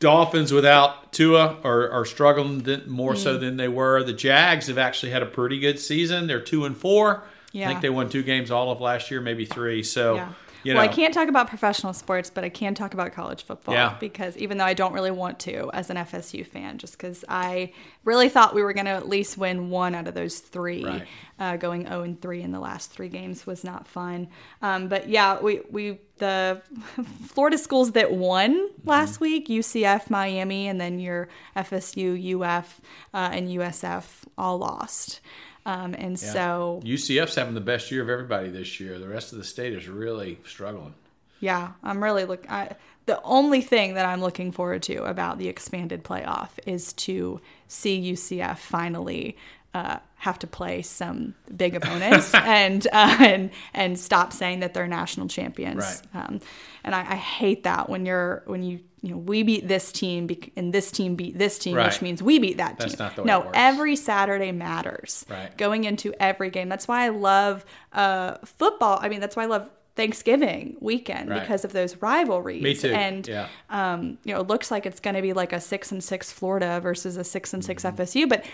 Dolphins 0.00 0.52
without 0.52 1.12
Tua 1.12 1.56
are, 1.64 1.88
are 1.90 2.04
struggling 2.04 2.62
more 2.86 3.12
Hmm. 3.12 3.18
so 3.18 3.38
than 3.38 3.56
they 3.56 3.68
were. 3.68 4.02
The 4.02 4.12
Jags 4.12 4.66
have 4.66 4.76
actually 4.78 5.12
had 5.12 5.22
a 5.22 5.26
pretty 5.26 5.58
good 5.60 5.78
season. 5.78 6.26
They're 6.26 6.40
two 6.40 6.64
and 6.66 6.76
four. 6.76 7.22
Yeah. 7.52 7.66
I 7.66 7.68
think 7.70 7.80
they 7.82 7.90
won 7.90 8.08
two 8.10 8.22
games 8.22 8.50
all 8.50 8.70
of 8.72 8.80
last 8.80 9.10
year, 9.10 9.20
maybe 9.20 9.44
three. 9.46 9.82
So, 9.82 10.16
Yeah. 10.16 10.28
You 10.64 10.74
know, 10.74 10.80
well, 10.80 10.88
I 10.88 10.92
can't 10.92 11.12
talk 11.14 11.28
about 11.28 11.48
professional 11.48 11.92
sports, 11.92 12.30
but 12.30 12.42
I 12.44 12.48
can 12.48 12.74
talk 12.74 12.94
about 12.94 13.12
college 13.12 13.44
football 13.44 13.74
Yeah. 13.74 13.96
because 14.00 14.36
even 14.36 14.58
though 14.58 14.64
I 14.64 14.74
don't 14.74 14.92
really 14.92 15.10
want 15.10 15.38
to 15.40 15.70
as 15.72 15.90
an 15.90 15.96
FSU 15.96 16.46
fan, 16.46 16.78
just 16.78 16.96
because 16.96 17.24
I 17.28 17.72
really 18.04 18.28
thought 18.28 18.54
we 18.54 18.62
were 18.62 18.72
going 18.72 18.86
to 18.86 18.92
at 18.92 19.08
least 19.08 19.36
win 19.38 19.70
one 19.70 19.94
out 19.94 20.08
of 20.08 20.14
those 20.14 20.38
three. 20.40 20.84
Right. 20.84 21.06
Uh, 21.36 21.56
going 21.56 21.84
0 21.88 22.02
and 22.02 22.22
3 22.22 22.42
in 22.42 22.52
the 22.52 22.60
last 22.60 22.92
three 22.92 23.08
games 23.08 23.44
was 23.44 23.64
not 23.64 23.88
fun. 23.88 24.28
Um, 24.62 24.86
but 24.86 25.08
yeah, 25.08 25.40
we, 25.40 25.62
we 25.68 25.98
the 26.18 26.62
Florida 27.26 27.58
schools 27.58 27.92
that 27.92 28.12
won 28.12 28.54
Mm-hmm. 28.54 28.88
last 28.88 29.18
week, 29.20 29.48
UCF, 29.48 30.10
Miami, 30.10 30.68
and 30.68 30.80
then 30.80 30.98
your 31.00 31.28
FSU, 31.56 32.40
UF, 32.40 32.80
uh, 33.12 33.30
and 33.32 33.48
USF 33.48 34.04
all 34.38 34.58
lost. 34.58 35.20
Um, 35.66 35.94
and 35.94 36.20
Yeah. 36.20 36.32
so, 36.32 36.80
UCF's 36.84 37.34
having 37.36 37.54
the 37.54 37.60
best 37.60 37.90
year 37.90 38.02
of 38.02 38.08
everybody 38.10 38.50
this 38.50 38.78
year. 38.80 38.98
The 38.98 39.08
rest 39.08 39.32
of 39.32 39.38
the 39.38 39.44
state 39.44 39.72
is 39.72 39.88
really 39.88 40.38
struggling. 40.46 40.94
yeah, 41.40 41.72
I'm 41.82 42.02
really 42.02 42.24
look. 42.24 42.50
I, 42.50 42.70
the 43.06 43.20
only 43.22 43.60
thing 43.60 43.94
that 43.94 44.06
I'm 44.06 44.20
looking 44.22 44.50
forward 44.52 44.82
to 44.84 45.04
about 45.04 45.38
the 45.38 45.48
expanded 45.48 46.02
playoff 46.04 46.48
is 46.66 46.92
to 46.94 47.40
see 47.68 48.12
UCF 48.12 48.58
finally 48.58 49.36
uh, 49.74 49.98
have 50.16 50.38
to 50.38 50.46
play 50.46 50.80
some 50.80 51.34
big 51.54 51.74
opponents 51.74 52.32
and 52.34 52.86
uh, 52.92 53.16
and 53.20 53.50
and 53.74 53.98
stop 53.98 54.32
saying 54.32 54.60
that 54.60 54.72
they're 54.72 54.86
national 54.88 55.28
champions. 55.28 56.02
Right. 56.14 56.24
Um, 56.24 56.40
and 56.84 56.94
I, 56.94 57.00
I 57.00 57.16
hate 57.16 57.64
that 57.64 57.88
when 57.90 58.06
you're 58.06 58.42
when 58.46 58.62
you 58.62 58.80
you 59.02 59.10
know 59.10 59.18
we 59.18 59.42
beat 59.42 59.66
this 59.68 59.92
team 59.92 60.28
and 60.56 60.72
this 60.72 60.90
team 60.90 61.16
beat 61.16 61.36
this 61.36 61.58
team, 61.58 61.76
Right. 61.76 61.86
which 61.86 62.00
means 62.00 62.22
we 62.22 62.38
beat 62.38 62.56
that 62.58 62.78
That's 62.78 62.92
team. 62.94 62.98
not 63.04 63.16
the 63.16 63.22
way 63.22 63.26
no, 63.26 63.50
every 63.52 63.96
Saturday 63.96 64.52
matters. 64.52 65.26
Right. 65.28 65.54
Going 65.58 65.84
into 65.84 66.14
every 66.20 66.48
game. 66.50 66.68
That's 66.68 66.86
why 66.88 67.04
I 67.04 67.08
love 67.08 67.64
uh, 67.92 68.36
football. 68.44 68.98
I 69.02 69.08
mean, 69.08 69.20
that's 69.20 69.36
why 69.36 69.42
I 69.42 69.46
love 69.46 69.68
Thanksgiving 69.96 70.76
weekend 70.80 71.28
Right. 71.30 71.40
because 71.40 71.64
of 71.64 71.72
those 71.72 71.96
rivalries. 71.96 72.62
Me 72.62 72.74
too. 72.74 72.92
And 72.92 73.26
yeah. 73.28 73.48
um, 73.70 74.18
you 74.24 74.34
know, 74.34 74.40
it 74.40 74.46
looks 74.48 74.70
like 74.70 74.86
it's 74.86 75.00
going 75.00 75.16
to 75.16 75.22
be 75.22 75.32
like 75.32 75.52
a 75.52 75.60
six 75.60 75.92
and 75.92 76.02
six 76.02 76.30
Florida 76.32 76.80
versus 76.80 77.16
a 77.16 77.24
six 77.24 77.52
and 77.54 77.64
6 77.64 77.82
Mm-hmm. 77.84 78.00
FSU, 78.02 78.28
but 78.28 78.44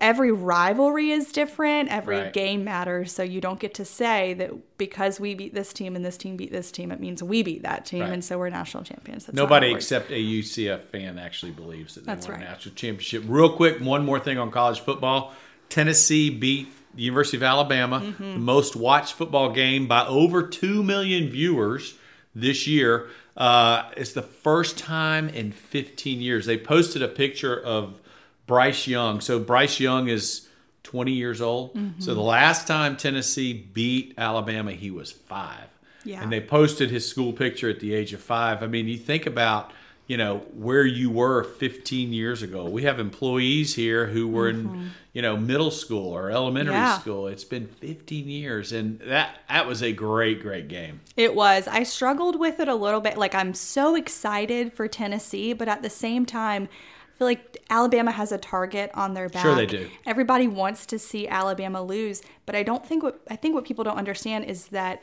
every 0.00 0.30
rivalry 0.32 1.10
is 1.10 1.32
different. 1.32 1.88
Every 1.90 2.18
Right. 2.18 2.32
game 2.32 2.64
matters. 2.64 3.12
So 3.12 3.22
you 3.22 3.40
don't 3.40 3.58
get 3.58 3.74
to 3.74 3.84
say 3.84 4.34
that 4.34 4.52
because 4.78 5.18
we 5.18 5.34
beat 5.34 5.54
this 5.54 5.72
team 5.72 5.96
and 5.96 6.04
this 6.04 6.16
team 6.16 6.36
beat 6.36 6.52
this 6.52 6.70
team, 6.70 6.90
it 6.92 7.00
means 7.00 7.22
we 7.22 7.42
beat 7.42 7.62
that 7.62 7.86
team, 7.86 8.02
Right. 8.02 8.12
and 8.12 8.24
so 8.24 8.38
we're 8.38 8.50
national 8.50 8.84
champions. 8.84 9.26
That's 9.26 9.36
Nobody 9.36 9.72
except 9.72 10.10
a 10.10 10.18
UCF 10.18 10.80
fan 10.92 11.18
actually 11.18 11.52
believes 11.52 11.94
that 11.94 12.04
they 12.06 12.12
That's 12.12 12.26
won 12.28 12.38
right. 12.40 12.46
a 12.46 12.50
national 12.52 12.74
championship. 12.74 13.24
Real 13.26 13.50
quick, 13.50 13.80
one 13.80 14.04
more 14.04 14.20
thing 14.20 14.38
on 14.38 14.50
college 14.50 14.80
football. 14.80 15.32
Tennessee 15.68 16.30
beat 16.30 16.68
the 16.94 17.02
University 17.02 17.36
of 17.36 17.42
Alabama, 17.42 18.00
Mm-hmm. 18.00 18.32
the 18.32 18.38
most 18.38 18.74
watched 18.76 19.14
football 19.14 19.52
game 19.52 19.86
by 19.86 20.06
over 20.06 20.42
2 20.42 20.82
million 20.82 21.28
viewers 21.28 21.94
this 22.34 22.66
year. 22.66 23.08
Uh, 23.36 23.84
it's 23.96 24.12
the 24.14 24.22
first 24.22 24.76
time 24.78 25.28
in 25.28 25.52
15 25.52 26.20
years. 26.20 26.46
They 26.46 26.58
posted 26.58 27.02
a 27.02 27.08
picture 27.08 27.58
of 27.58 28.00
Bryce 28.48 28.88
Young. 28.88 29.20
So 29.20 29.38
Bryce 29.38 29.78
Young 29.78 30.08
is 30.08 30.48
20 30.82 31.12
years 31.12 31.40
old. 31.40 31.74
Mm-hmm. 31.74 32.00
So 32.00 32.14
the 32.14 32.20
last 32.20 32.66
time 32.66 32.96
Tennessee 32.96 33.52
beat 33.52 34.14
Alabama, 34.18 34.72
he 34.72 34.90
was 34.90 35.12
five. 35.12 35.68
Yeah. 36.04 36.22
And 36.22 36.32
they 36.32 36.40
posted 36.40 36.90
his 36.90 37.06
school 37.08 37.32
picture 37.32 37.68
at 37.70 37.78
the 37.78 37.94
age 37.94 38.12
of 38.12 38.20
five. 38.20 38.62
I 38.62 38.66
mean, 38.66 38.88
you 38.88 38.96
think 38.96 39.26
about, 39.26 39.72
you 40.06 40.16
know, 40.16 40.38
where 40.54 40.86
you 40.86 41.10
were 41.10 41.44
15 41.44 42.12
years 42.14 42.42
ago. 42.42 42.64
We 42.64 42.84
have 42.84 42.98
employees 42.98 43.74
here 43.74 44.06
who 44.06 44.26
were 44.28 44.48
in, 44.48 44.92
you 45.12 45.20
know, 45.20 45.36
middle 45.36 45.70
school 45.70 46.10
or 46.16 46.30
elementary 46.30 46.74
Mm-hmm. 46.74 46.82
Yeah. 46.84 46.98
school. 46.98 47.26
It's 47.26 47.44
been 47.44 47.66
15 47.66 48.28
years, 48.30 48.72
and 48.72 49.00
that 49.00 49.40
that 49.50 49.66
was 49.66 49.82
a 49.82 49.92
great, 49.92 50.40
great 50.40 50.68
game. 50.68 51.00
It 51.16 51.34
was. 51.34 51.68
I 51.68 51.82
struggled 51.82 52.38
with 52.40 52.60
it 52.60 52.68
a 52.68 52.74
little 52.74 53.00
bit. 53.00 53.18
Like 53.18 53.34
I'm 53.34 53.52
so 53.52 53.94
excited 53.94 54.72
for 54.72 54.88
Tennessee, 54.88 55.52
but 55.52 55.68
at 55.68 55.82
the 55.82 55.90
same 55.90 56.24
time, 56.24 56.70
feel 57.18 57.26
like 57.26 57.58
Alabama 57.68 58.12
has 58.12 58.30
a 58.32 58.38
target 58.38 58.90
on 58.94 59.14
their 59.14 59.28
back. 59.28 59.42
Sure 59.42 59.54
they 59.54 59.66
do. 59.66 59.88
Everybody 60.06 60.46
wants 60.48 60.86
to 60.86 60.98
see 60.98 61.26
Alabama 61.28 61.82
lose, 61.82 62.22
but 62.46 62.54
I 62.54 62.62
don't 62.62 62.86
think 62.86 63.02
what 63.02 63.20
I 63.28 63.36
think 63.36 63.54
what 63.54 63.64
people 63.64 63.84
don't 63.84 63.98
understand 63.98 64.44
is 64.44 64.68
that 64.68 65.02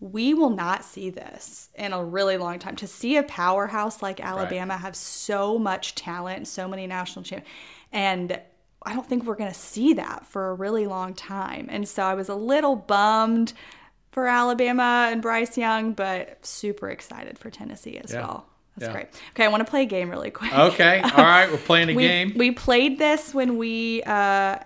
we 0.00 0.32
will 0.32 0.50
not 0.50 0.84
see 0.84 1.10
this 1.10 1.70
in 1.74 1.92
a 1.92 2.04
really 2.04 2.36
long 2.36 2.60
time. 2.60 2.76
To 2.76 2.86
see 2.86 3.16
a 3.16 3.24
powerhouse 3.24 4.00
like 4.00 4.20
Alabama 4.20 4.76
have 4.76 4.94
so 4.94 5.58
much 5.58 5.96
talent, 5.96 6.46
so 6.46 6.68
many 6.68 6.86
national 6.86 7.24
champions, 7.24 7.52
and 7.92 8.40
I 8.84 8.94
don't 8.94 9.06
think 9.08 9.24
we're 9.24 9.34
going 9.34 9.50
to 9.52 9.58
see 9.58 9.94
that 9.94 10.24
for 10.26 10.50
a 10.50 10.54
really 10.54 10.86
long 10.86 11.12
time. 11.14 11.66
And 11.68 11.88
so 11.88 12.04
I 12.04 12.14
was 12.14 12.28
a 12.28 12.36
little 12.36 12.76
bummed 12.76 13.52
for 14.12 14.28
Alabama 14.28 15.08
and 15.10 15.20
Bryce 15.20 15.58
Young, 15.58 15.92
but 15.94 16.46
super 16.46 16.88
excited 16.88 17.36
for 17.38 17.50
Tennessee 17.50 17.98
as 17.98 18.12
Yeah. 18.12 18.20
well. 18.20 18.46
That's 18.78 18.88
Yeah. 18.88 18.92
great. 18.92 19.06
Okay, 19.32 19.44
I 19.44 19.48
want 19.48 19.64
to 19.64 19.70
play 19.70 19.82
a 19.82 19.86
game 19.86 20.10
really 20.10 20.30
quick. 20.30 20.52
Okay, 20.52 21.00
all 21.04 21.24
right, 21.24 21.50
we're 21.50 21.58
playing 21.58 21.90
a 21.90 21.94
we, 21.94 22.02
game. 22.06 22.32
We 22.36 22.50
played 22.52 22.98
this 22.98 23.34
when 23.34 23.58
we 23.58 24.02
uh, 24.04 24.56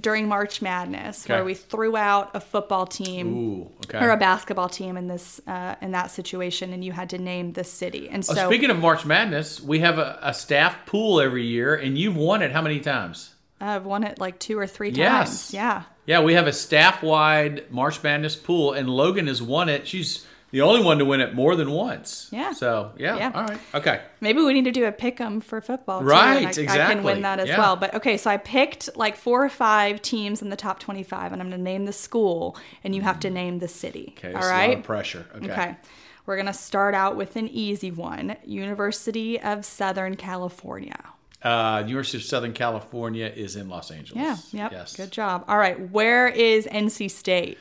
during 0.00 0.28
March 0.28 0.62
Madness, 0.62 1.26
Okay. 1.26 1.34
where 1.34 1.44
we 1.44 1.54
threw 1.54 1.96
out 1.96 2.30
a 2.34 2.40
football 2.40 2.86
team 2.86 3.36
Ooh, 3.36 3.70
okay. 3.86 4.04
or 4.04 4.10
a 4.10 4.16
basketball 4.16 4.68
team 4.68 4.96
in 4.96 5.08
this 5.08 5.40
uh, 5.46 5.74
in 5.82 5.92
that 5.92 6.10
situation, 6.10 6.72
and 6.72 6.84
you 6.84 6.92
had 6.92 7.10
to 7.10 7.18
name 7.18 7.52
the 7.52 7.64
city. 7.64 8.08
And 8.08 8.24
Oh, 8.28 8.34
so 8.34 8.46
speaking 8.48 8.70
of 8.70 8.78
March 8.78 9.04
Madness, 9.04 9.60
we 9.60 9.80
have 9.80 9.98
a, 9.98 10.18
a 10.22 10.32
staff 10.34 10.86
pool 10.86 11.20
every 11.20 11.44
year, 11.44 11.74
and 11.74 11.98
you've 11.98 12.16
won 12.16 12.40
it 12.42 12.52
how 12.52 12.62
many 12.62 12.80
times? 12.80 13.34
I've 13.60 13.84
won 13.86 14.04
it 14.04 14.18
like 14.18 14.38
two 14.38 14.58
or 14.58 14.66
three 14.66 14.90
times. 14.90 14.98
Yes. 14.98 15.54
Yeah. 15.54 15.82
Yeah, 16.06 16.20
we 16.20 16.34
have 16.34 16.46
a 16.46 16.52
staff-wide 16.52 17.70
March 17.70 18.02
Madness 18.02 18.36
pool, 18.36 18.72
and 18.74 18.90
Logan 18.90 19.26
has 19.26 19.40
won 19.40 19.68
it. 19.70 19.88
She's 19.88 20.26
the 20.54 20.60
only 20.60 20.84
one 20.84 20.98
to 21.00 21.04
win 21.04 21.20
it 21.20 21.34
more 21.34 21.56
than 21.56 21.68
once. 21.72 22.28
Yeah. 22.30 22.52
So 22.52 22.92
yeah. 22.96 23.16
Yeah. 23.16 23.32
All 23.34 23.44
right. 23.44 23.58
Okay. 23.74 24.00
Maybe 24.20 24.40
we 24.40 24.52
need 24.54 24.66
to 24.66 24.70
do 24.70 24.84
a 24.84 24.92
pick 24.92 25.20
'em 25.20 25.40
for 25.40 25.60
football. 25.60 25.98
Too, 25.98 26.06
Right, 26.06 26.46
I, 26.46 26.62
I 26.62 26.92
can 26.92 27.02
win 27.02 27.22
that 27.22 27.40
as 27.40 27.48
Yeah. 27.48 27.58
well. 27.58 27.74
But 27.74 27.92
okay, 27.94 28.16
so 28.16 28.30
I 28.30 28.36
picked 28.36 28.96
like 28.96 29.16
four 29.16 29.44
or 29.44 29.48
five 29.48 30.00
teams 30.00 30.42
in 30.42 30.50
the 30.50 30.56
top 30.56 30.78
25, 30.78 31.32
and 31.32 31.42
I'm 31.42 31.48
going 31.48 31.58
to 31.58 31.64
name 31.64 31.86
the 31.86 31.92
school, 31.92 32.56
and 32.84 32.94
you 32.94 33.02
have 33.02 33.18
to 33.20 33.30
name 33.30 33.58
the 33.58 33.66
city. 33.66 34.14
Okay. 34.16 34.28
All 34.32 34.36
it's 34.38 34.46
A 34.46 34.68
lot 34.68 34.76
of 34.78 34.82
pressure. 34.84 35.26
Okay. 35.34 35.50
Okay. 35.50 35.76
We're 36.24 36.36
going 36.36 36.46
to 36.46 36.52
start 36.52 36.94
out 36.94 37.16
with 37.16 37.34
an 37.34 37.48
easy 37.48 37.90
one 37.90 38.36
University 38.46 39.40
of 39.40 39.64
Southern 39.64 40.14
California. 40.14 41.00
Uh, 41.42 41.82
University 41.86 42.16
of 42.18 42.24
Southern 42.24 42.52
California 42.54 43.26
is 43.26 43.56
in 43.56 43.68
Los 43.68 43.90
Angeles. 43.90 44.22
Yeah. 44.52 44.62
Yep. 44.62 44.72
Yes. 44.72 44.96
Good 44.96 45.10
job. 45.10 45.44
All 45.48 45.58
right. 45.58 45.90
Where 45.90 46.28
is 46.28 46.66
NC 46.68 47.10
State? 47.10 47.58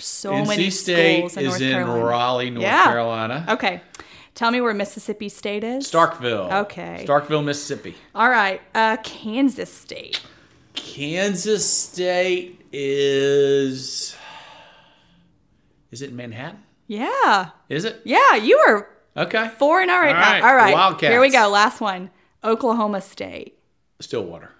So 0.00 0.32
NC 0.32 0.46
many 0.48 0.70
State 0.70 1.18
schools 1.18 1.36
in 1.36 1.42
is 1.44 1.48
North 1.50 1.60
in 1.62 1.72
Carolina. 1.72 2.04
Raleigh, 2.04 2.50
North 2.50 2.62
Yeah. 2.62 2.84
Carolina. 2.84 3.46
Okay. 3.50 3.80
Tell 4.34 4.50
me 4.50 4.60
where 4.60 4.72
Mississippi 4.74 5.28
State 5.28 5.64
is. 5.64 5.90
Starkville. 5.90 6.50
Okay. 6.62 7.04
Starkville, 7.06 7.44
Mississippi. 7.44 7.94
All 8.14 8.30
right. 8.30 8.60
Uh, 8.74 8.96
Kansas 9.02 9.72
State. 9.72 10.22
Kansas 10.74 11.68
State 11.68 12.60
is. 12.72 14.16
Is 15.90 16.02
it 16.02 16.12
Manhattan? 16.12 16.62
Yeah. 16.86 17.50
Is 17.68 17.84
it? 17.84 18.00
Yeah. 18.04 18.36
You 18.36 18.56
are 18.58 18.88
Okay. 19.16 19.48
four 19.58 19.80
and 19.80 19.90
all 19.90 19.98
right 20.00 20.14
All 20.14 20.20
now. 20.20 20.30
right, 20.32 20.42
All 20.44 20.54
right. 20.54 20.72
Wildcats. 20.74 21.10
Here 21.10 21.20
we 21.20 21.30
go. 21.30 21.48
Last 21.48 21.80
one. 21.80 22.10
Oklahoma 22.44 23.00
State. 23.00 23.58
Stillwater. 23.98 24.50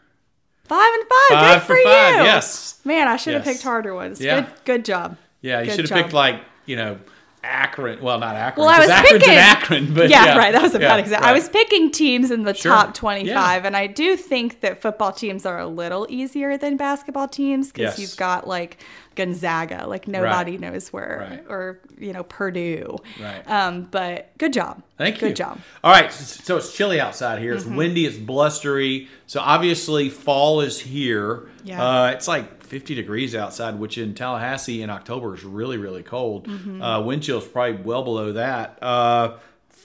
Five 0.64 0.92
and 0.94 1.02
five. 1.04 1.28
Five 1.38 1.54
Good 1.60 1.66
for 1.66 1.76
for, 1.76 1.82
five, 1.84 2.16
you. 2.16 2.22
yes. 2.24 2.80
Man, 2.84 3.08
I 3.08 3.16
should 3.16 3.34
have 3.34 3.44
picked 3.44 3.62
harder 3.62 3.94
ones. 3.94 4.20
Yeah. 4.20 4.42
Good. 4.42 4.50
Good 4.64 4.84
job. 4.84 5.16
Yeah, 5.42 5.60
you 5.60 5.66
Good 5.66 5.70
should 5.76 5.80
have 5.80 5.88
job. 5.90 6.02
picked 6.04 6.12
like 6.14 6.40
you 6.66 6.76
know 6.76 6.98
Akron. 7.42 8.02
Well, 8.02 8.18
not 8.18 8.36
Akron. 8.36 8.66
Well, 8.66 8.74
I 8.74 8.80
was 8.80 8.90
Akron's 8.90 9.22
picking 9.24 9.34
Akron, 9.38 9.94
but 9.94 10.10
yeah, 10.10 10.26
yeah, 10.26 10.36
right. 10.38 10.52
That 10.52 10.60
was 10.62 10.74
a 10.74 10.80
yeah, 10.80 10.88
bad 10.88 11.00
example. 11.00 11.26
I 11.28 11.32
was 11.32 11.48
picking 11.48 11.90
teams 11.90 12.30
in 12.30 12.42
the 12.42 12.52
Sure. 12.52 12.70
top 12.72 12.92
twenty-five, 12.94 13.62
Yeah. 13.62 13.66
and 13.66 13.76
I 13.76 13.86
do 13.86 14.14
think 14.16 14.60
that 14.60 14.82
football 14.82 15.10
teams 15.12 15.46
are 15.46 15.58
a 15.58 15.66
little 15.66 16.06
easier 16.10 16.58
than 16.58 16.76
basketball 16.76 17.28
teams 17.28 17.68
because 17.72 17.98
Yes. 17.98 17.98
you've 17.98 18.16
got 18.18 18.46
like 18.46 18.76
Gonzaga, 19.14 19.86
like 19.86 20.06
nobody 20.06 20.58
knows 20.58 20.92
where, 20.92 21.26
Right. 21.30 21.44
or 21.48 21.80
you 21.98 22.12
know 22.12 22.24
Purdue. 22.24 22.98
Right. 23.18 23.50
Um, 23.50 23.88
but 23.90 24.32
good 24.36 24.52
job. 24.52 24.82
Thank 24.98 25.22
you. 25.22 25.28
Good 25.28 25.36
job. 25.36 25.58
All 25.82 25.92
right, 25.92 26.12
so 26.12 26.24
so 26.44 26.56
it's 26.58 26.74
chilly 26.76 27.00
outside 27.00 27.38
here. 27.38 27.54
Mm-hmm. 27.56 27.68
It's 27.70 27.76
windy. 27.76 28.04
It's 28.06 28.18
blustery. 28.18 29.08
So 29.26 29.40
obviously 29.40 30.10
fall 30.10 30.60
is 30.60 30.78
here. 30.80 31.48
Yeah. 31.64 31.82
Uh, 31.82 32.06
it's 32.10 32.28
like 32.28 32.59
50 32.70 32.94
degrees 32.94 33.34
outside, 33.34 33.80
which 33.80 33.98
in 33.98 34.14
Tallahassee 34.14 34.80
in 34.80 34.90
October 34.90 35.34
is 35.34 35.44
really 35.44 35.76
really 35.76 36.04
cold. 36.04 36.46
Mm-hmm. 36.46 36.80
Uh, 36.80 37.00
wind 37.02 37.24
chill's 37.24 37.46
probably 37.46 37.82
well 37.82 38.04
below 38.04 38.32
that. 38.32 38.78
Uh, 38.80 39.38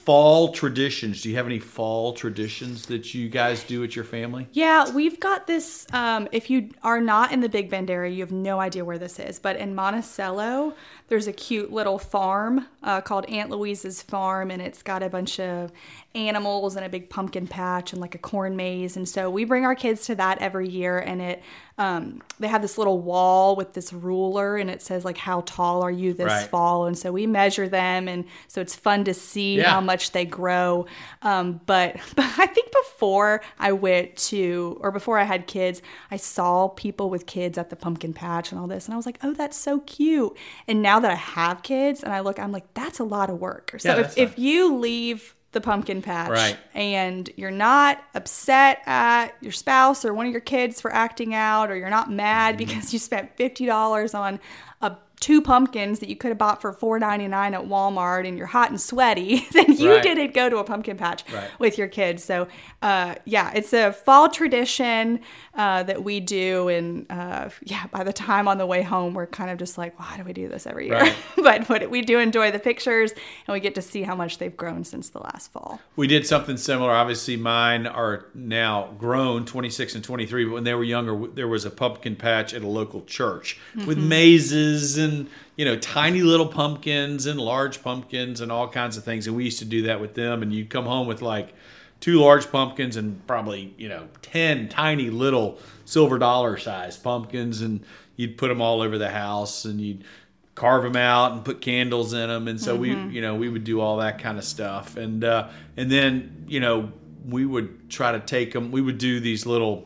fall 0.05 0.51
traditions. 0.51 1.23
Do 1.23 1.29
you 1.29 1.35
have 1.35 1.47
any 1.47 1.57
fall 1.59 2.13
traditions 2.13 2.85
that 2.85 3.13
you 3.15 3.27
guys 3.27 3.63
do 3.63 3.83
at 3.83 3.95
your 3.95 4.05
family? 4.05 4.47
Yeah, 4.53 4.89
we've 4.91 5.19
got 5.19 5.47
this. 5.47 5.87
Um, 5.93 6.27
if 6.31 6.49
you 6.49 6.69
are 6.83 7.01
not 7.01 7.31
in 7.31 7.41
the 7.41 7.49
Big 7.49 7.69
Bend 7.71 7.89
area, 7.89 8.11
you 8.13 8.21
have 8.21 8.31
no 8.31 8.59
idea 8.59 8.85
where 8.85 8.99
this 8.99 9.19
is. 9.19 9.39
But 9.39 9.55
in 9.57 9.73
Monticello, 9.73 10.75
there's 11.07 11.27
a 11.27 11.33
cute 11.33 11.71
little 11.71 11.97
farm 11.97 12.67
uh, 12.83 13.01
called 13.01 13.25
Aunt 13.25 13.49
Louise's 13.49 14.01
Farm, 14.03 14.51
and 14.51 14.61
it's 14.61 14.83
got 14.83 15.01
a 15.01 15.09
bunch 15.09 15.39
of 15.39 15.71
animals 16.13 16.75
and 16.75 16.85
a 16.85 16.89
big 16.89 17.09
pumpkin 17.09 17.47
patch 17.47 17.91
and 17.91 17.99
like 18.01 18.15
a 18.15 18.19
corn 18.19 18.55
maze. 18.55 18.95
And 18.95 19.09
so 19.09 19.29
we 19.29 19.43
bring 19.43 19.65
our 19.65 19.75
kids 19.75 20.05
to 20.05 20.15
that 20.15 20.37
every 20.39 20.67
year, 20.69 20.99
and 20.99 21.21
it 21.21 21.41
um, 21.77 22.21
they 22.39 22.47
have 22.47 22.61
this 22.61 22.77
little 22.77 22.99
wall 23.01 23.57
with 23.57 23.73
this 23.73 23.91
ruler, 23.91 24.55
and 24.55 24.69
it 24.69 24.81
says 24.81 25.03
like 25.03 25.17
how 25.17 25.41
tall 25.41 25.81
are 25.83 25.91
you 25.91 26.13
this 26.13 26.25
Right. 26.27 26.47
fall, 26.49 26.85
and 26.85 26.97
so 26.97 27.11
we 27.11 27.27
measure 27.27 27.67
them, 27.67 28.07
and 28.07 28.23
so 28.47 28.61
it's 28.61 28.73
fun 28.75 29.03
to 29.05 29.13
see 29.13 29.57
Yeah. 29.57 29.71
how 29.71 29.81
much 29.81 29.94
they 30.11 30.25
grow. 30.25 30.85
Um, 31.21 31.61
but 31.65 31.95
but 32.15 32.25
I 32.37 32.45
think 32.47 32.71
before 32.71 33.41
I 33.59 33.71
went 33.71 34.15
to 34.17 34.77
or 34.81 34.91
before 34.91 35.17
I 35.17 35.23
had 35.23 35.47
kids, 35.47 35.81
I 36.11 36.17
saw 36.17 36.67
people 36.69 37.09
with 37.09 37.25
kids 37.25 37.57
at 37.57 37.69
the 37.69 37.75
pumpkin 37.75 38.13
patch 38.13 38.51
and 38.51 38.59
all 38.59 38.67
this, 38.67 38.85
and 38.85 38.93
I 38.93 38.97
was 38.97 39.05
like, 39.05 39.19
oh, 39.23 39.33
that's 39.33 39.57
so 39.57 39.79
cute. 39.81 40.35
And 40.67 40.81
now 40.81 40.99
that 40.99 41.11
I 41.11 41.15
have 41.15 41.63
kids 41.63 42.03
and 42.03 42.13
I 42.13 42.19
look, 42.21 42.39
I'm 42.39 42.51
like, 42.51 42.73
that's 42.73 42.99
a 42.99 43.03
lot 43.03 43.29
of 43.29 43.39
work. 43.39 43.75
So 43.77 43.89
Yeah, 43.95 44.01
if, 44.01 44.17
if 44.17 44.39
you 44.39 44.75
leave 44.77 45.33
the 45.51 45.61
pumpkin 45.61 46.01
patch 46.01 46.31
Right. 46.31 46.57
and 46.73 47.29
you're 47.37 47.49
not 47.49 48.03
upset 48.13 48.81
at 48.85 49.27
your 49.39 49.53
spouse 49.53 50.03
or 50.03 50.13
one 50.13 50.25
of 50.25 50.33
your 50.33 50.41
kids 50.41 50.81
for 50.81 50.93
acting 50.93 51.33
out 51.33 51.71
or 51.71 51.77
you're 51.77 51.89
not 51.89 52.11
mad 52.11 52.55
Mm-hmm. 52.57 52.65
because 52.65 52.91
you 52.91 52.99
spent 52.99 53.37
$50 53.37 54.13
on 54.13 54.41
two 55.19 55.41
pumpkins 55.41 55.99
that 55.99 56.09
you 56.09 56.15
could 56.15 56.29
have 56.29 56.37
bought 56.37 56.61
for 56.61 56.73
$4.99 56.73 57.53
at 57.53 57.61
Walmart 57.65 58.27
and 58.27 58.37
you're 58.37 58.47
hot 58.47 58.69
and 58.69 58.79
sweaty, 58.79 59.45
then 59.53 59.71
you 59.77 59.91
Right. 59.91 60.03
didn't 60.03 60.33
go 60.33 60.49
to 60.49 60.57
a 60.57 60.63
pumpkin 60.63 60.97
patch 60.97 61.23
Right. 61.33 61.49
with 61.59 61.77
your 61.77 61.87
kids. 61.87 62.23
So, 62.23 62.47
uh, 62.81 63.15
yeah, 63.25 63.51
it's 63.55 63.71
a 63.73 63.93
fall 63.93 64.29
tradition 64.29 65.21
uh, 65.53 65.83
that 65.83 66.03
we 66.03 66.19
do. 66.19 66.67
And 66.67 67.05
uh, 67.09 67.49
yeah, 67.63 67.87
by 67.87 68.03
the 68.03 68.11
time 68.13 68.47
on 68.47 68.57
the 68.57 68.65
way 68.65 68.81
home, 68.81 69.13
we're 69.13 69.25
kind 69.27 69.49
of 69.49 69.57
just 69.57 69.77
like, 69.77 69.97
why 69.99 70.17
do 70.17 70.23
we 70.23 70.33
do 70.33 70.47
this 70.49 70.67
every 70.67 70.87
year? 70.87 70.99
Right. 70.99 71.15
but, 71.37 71.67
but 71.67 71.89
we 71.89 72.01
do 72.01 72.19
enjoy 72.19 72.51
the 72.51 72.59
pictures 72.59 73.11
and 73.47 73.53
we 73.53 73.59
get 73.59 73.75
to 73.75 73.81
see 73.81 74.03
how 74.03 74.15
much 74.15 74.37
they've 74.37 74.55
grown 74.55 74.83
since 74.83 75.09
the 75.09 75.19
last 75.19 75.51
fall. 75.51 75.79
We 75.95 76.07
did 76.07 76.27
something 76.27 76.57
similar. 76.57 76.91
Obviously, 76.91 77.37
mine 77.37 77.87
are 77.87 78.25
now 78.33 78.93
grown, 78.97 79.45
26 79.45 79.95
and 79.95 80.03
23. 80.03 80.45
But 80.45 80.53
when 80.53 80.63
they 80.65 80.73
were 80.73 80.83
younger, 80.83 81.27
there 81.27 81.47
was 81.47 81.63
a 81.63 81.71
pumpkin 81.71 82.15
patch 82.15 82.53
at 82.53 82.61
a 82.63 82.67
local 82.67 83.03
church 83.05 83.57
with 83.85 83.97
mazes 83.97 84.97
and 84.97 85.04
you 85.55 85.65
know 85.65 85.77
tiny 85.77 86.21
little 86.21 86.47
pumpkins 86.47 87.25
and 87.25 87.39
large 87.39 87.81
pumpkins 87.83 88.41
and 88.41 88.51
all 88.51 88.67
kinds 88.67 88.97
of 88.97 89.03
things. 89.03 89.27
And 89.27 89.35
we 89.35 89.45
used 89.45 89.59
to 89.59 89.65
do 89.65 89.83
that 89.83 90.01
with 90.01 90.13
them. 90.13 90.41
And 90.41 90.53
you'd 90.53 90.69
come 90.69 90.85
home 90.85 91.07
with 91.07 91.21
like 91.21 91.53
two 91.99 92.19
large 92.19 92.51
pumpkins 92.51 92.97
and 92.97 93.25
probably 93.27 93.73
you 93.77 93.89
know 93.89 94.07
10 94.21 94.69
tiny 94.69 95.09
little 95.09 95.59
silver 95.85 96.17
dollar 96.19 96.57
sized 96.57 97.03
pumpkins, 97.03 97.61
and 97.61 97.83
you'd 98.15 98.37
put 98.37 98.49
them 98.49 98.61
all 98.61 98.81
over 98.81 98.97
the 98.97 99.09
house 99.09 99.65
and 99.65 99.81
you'd 99.81 100.03
carve 100.55 100.83
them 100.83 100.95
out 100.95 101.33
and 101.33 101.43
put 101.43 101.59
candles 101.59 102.13
in 102.13 102.29
them 102.29 102.47
and 102.47 102.61
so 102.61 102.77
we 102.77 102.95
you 103.11 103.19
know 103.19 103.35
we 103.35 103.49
would 103.49 103.65
do 103.65 103.81
all 103.81 103.97
that 103.97 104.19
kind 104.19 104.37
of 104.37 104.43
stuff 104.45 104.95
and 104.95 105.25
uh 105.25 105.49
and 105.75 105.91
then 105.91 106.45
you 106.47 106.61
know 106.61 106.89
we 107.27 107.45
would 107.45 107.89
try 107.89 108.13
to 108.13 108.21
take 108.21 108.53
them 108.53 108.71
we 108.71 108.79
would 108.79 108.97
do 108.97 109.19
these 109.19 109.45
little 109.45 109.85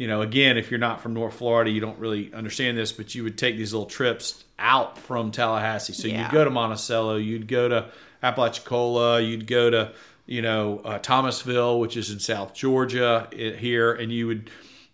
you 0.00 0.06
know 0.08 0.22
again 0.22 0.56
if 0.56 0.70
you're 0.70 0.80
not 0.80 1.00
from 1.02 1.12
north 1.12 1.34
florida 1.34 1.70
you 1.70 1.80
don't 1.80 1.98
really 1.98 2.32
understand 2.32 2.76
this 2.78 2.90
but 2.90 3.14
you 3.14 3.22
would 3.22 3.36
take 3.36 3.56
these 3.58 3.72
little 3.74 3.86
trips 3.86 4.44
out 4.58 4.96
from 4.98 5.30
tallahassee 5.30 5.92
so 5.92 6.08
Yeah. 6.08 6.22
you'd 6.22 6.32
go 6.32 6.42
to 6.44 6.50
monticello 6.50 7.16
you'd 7.16 7.46
go 7.46 7.68
to 7.68 7.90
apalachicola 8.22 9.20
you'd 9.20 9.46
go 9.46 9.68
to 9.70 9.92
you 10.26 10.40
know 10.42 10.80
uh, 10.84 10.98
thomasville 11.00 11.78
which 11.78 11.96
is 11.96 12.10
in 12.10 12.18
south 12.18 12.54
georgia 12.54 13.28
i 13.32 13.50
here 13.58 13.92
and 13.92 14.10
you 14.12 14.26
would 14.26 14.50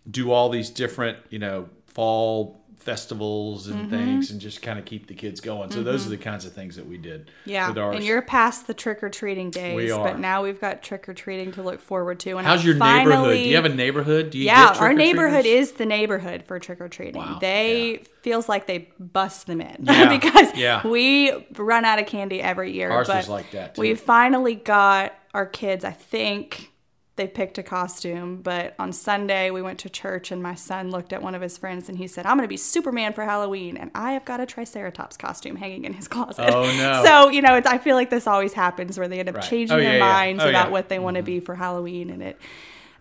do 0.09 0.31
all 0.31 0.49
these 0.49 0.69
different 0.69 1.17
you 1.29 1.39
know 1.39 1.69
fall 1.85 2.61
festivals 2.77 3.67
and 3.67 3.81
mm-hmm. 3.81 3.89
things 3.89 4.31
and 4.31 4.39
just 4.39 4.61
kind 4.61 4.79
of 4.79 4.85
keep 4.85 5.07
the 5.07 5.13
kids 5.13 5.41
going 5.41 5.69
so 5.69 5.83
those 5.83 6.03
are 6.03 6.09
mm-hmm. 6.09 6.11
the 6.11 6.23
kinds 6.23 6.45
of 6.45 6.53
things 6.53 6.75
that 6.75 6.87
we 6.87 6.97
did 6.97 7.29
Yeah, 7.45 7.67
with 7.69 7.77
ours 7.77 7.95
and 7.97 8.05
you're 8.05 8.21
past 8.21 8.67
the 8.67 8.73
trick 8.73 9.03
or 9.03 9.09
treating 9.09 9.51
days, 9.51 9.75
We 9.75 9.91
are. 9.91 10.03
but 10.03 10.19
now 10.19 10.43
we've 10.43 10.61
got 10.61 10.83
trick 10.83 11.09
or 11.09 11.13
treating 11.13 11.51
to 11.53 11.63
look 11.63 11.81
forward 11.81 12.19
to. 12.21 12.37
And 12.37 12.47
how's 12.47 12.63
your 12.63 12.75
neighborhood 12.75 13.33
do 13.33 13.39
you 13.39 13.55
have 13.55 13.65
a 13.65 13.69
neighborhood 13.69 14.29
do 14.29 14.37
you 14.37 14.45
yeah, 14.45 14.75
our 14.79 14.93
neighborhood 14.93 15.45
is 15.45 15.73
the 15.73 15.85
neighborhood 15.85 16.43
for 16.45 16.59
trick 16.59 16.79
or 16.79 16.87
treating. 16.87 17.21
Wow, 17.21 17.39
They 17.39 18.03
feels 18.21 18.47
like 18.47 18.67
they 18.67 18.89
bust 18.99 19.47
them 19.47 19.61
in 19.61 19.77
Yeah, 19.83 20.09
because 20.19 20.55
yeah. 20.55 20.85
we 20.87 21.47
run 21.57 21.83
out 21.83 21.99
of 21.99 22.05
candy 22.05 22.41
every 22.41 22.73
year. 22.73 22.91
Ours 22.91 23.07
but 23.07 23.17
was 23.17 23.29
like 23.29 23.51
that, 23.51 23.75
too. 23.75 23.81
We 23.81 23.95
finally 23.95 24.55
got 24.55 25.13
our 25.33 25.45
kids. 25.45 25.83
I 25.83 25.91
think 25.91 26.71
they 27.17 27.27
picked 27.27 27.57
a 27.57 27.63
costume, 27.63 28.37
but 28.41 28.73
on 28.79 28.93
Sunday 28.93 29.51
we 29.51 29.61
went 29.61 29.79
to 29.79 29.89
church 29.89 30.31
and 30.31 30.41
my 30.41 30.55
son 30.55 30.89
looked 30.91 31.11
at 31.11 31.21
one 31.21 31.35
of 31.35 31.41
his 31.41 31.57
friends 31.57 31.89
and 31.89 31.97
he 31.97 32.07
said, 32.07 32.25
"I'm 32.25 32.37
going 32.37 32.45
to 32.45 32.47
be 32.47 32.57
Superman 32.57 33.11
for 33.13 33.25
Halloween," 33.25 33.75
and 33.75 33.91
I 33.93 34.13
have 34.13 34.23
got 34.23 34.39
a 34.39 34.45
Triceratops 34.45 35.17
costume 35.17 35.57
hanging 35.57 35.83
in 35.83 35.93
his 35.93 36.07
closet. 36.07 36.49
Oh, 36.53 36.61
no. 36.77 37.03
So 37.03 37.29
you 37.29 37.41
know, 37.41 37.55
it's, 37.55 37.67
I 37.67 37.77
feel 37.77 37.95
like 37.95 38.09
this 38.09 38.27
always 38.27 38.53
happens 38.53 38.97
where 38.97 39.07
they 39.07 39.19
end 39.19 39.29
up 39.29 39.35
Right. 39.35 39.43
changing 39.43 39.75
Oh, 39.75 39.79
yeah, 39.79 39.89
their 39.89 39.97
yeah. 39.99 40.07
minds 40.13 40.43
Oh, 40.43 40.49
about 40.49 40.53
yeah. 40.57 40.63
Mm-hmm. 40.63 40.71
what 40.71 40.89
they 40.89 40.99
want 40.99 41.17
to 41.17 41.23
be 41.23 41.39
for 41.41 41.55
Halloween 41.55 42.09
and 42.09 42.21
it. 42.23 42.39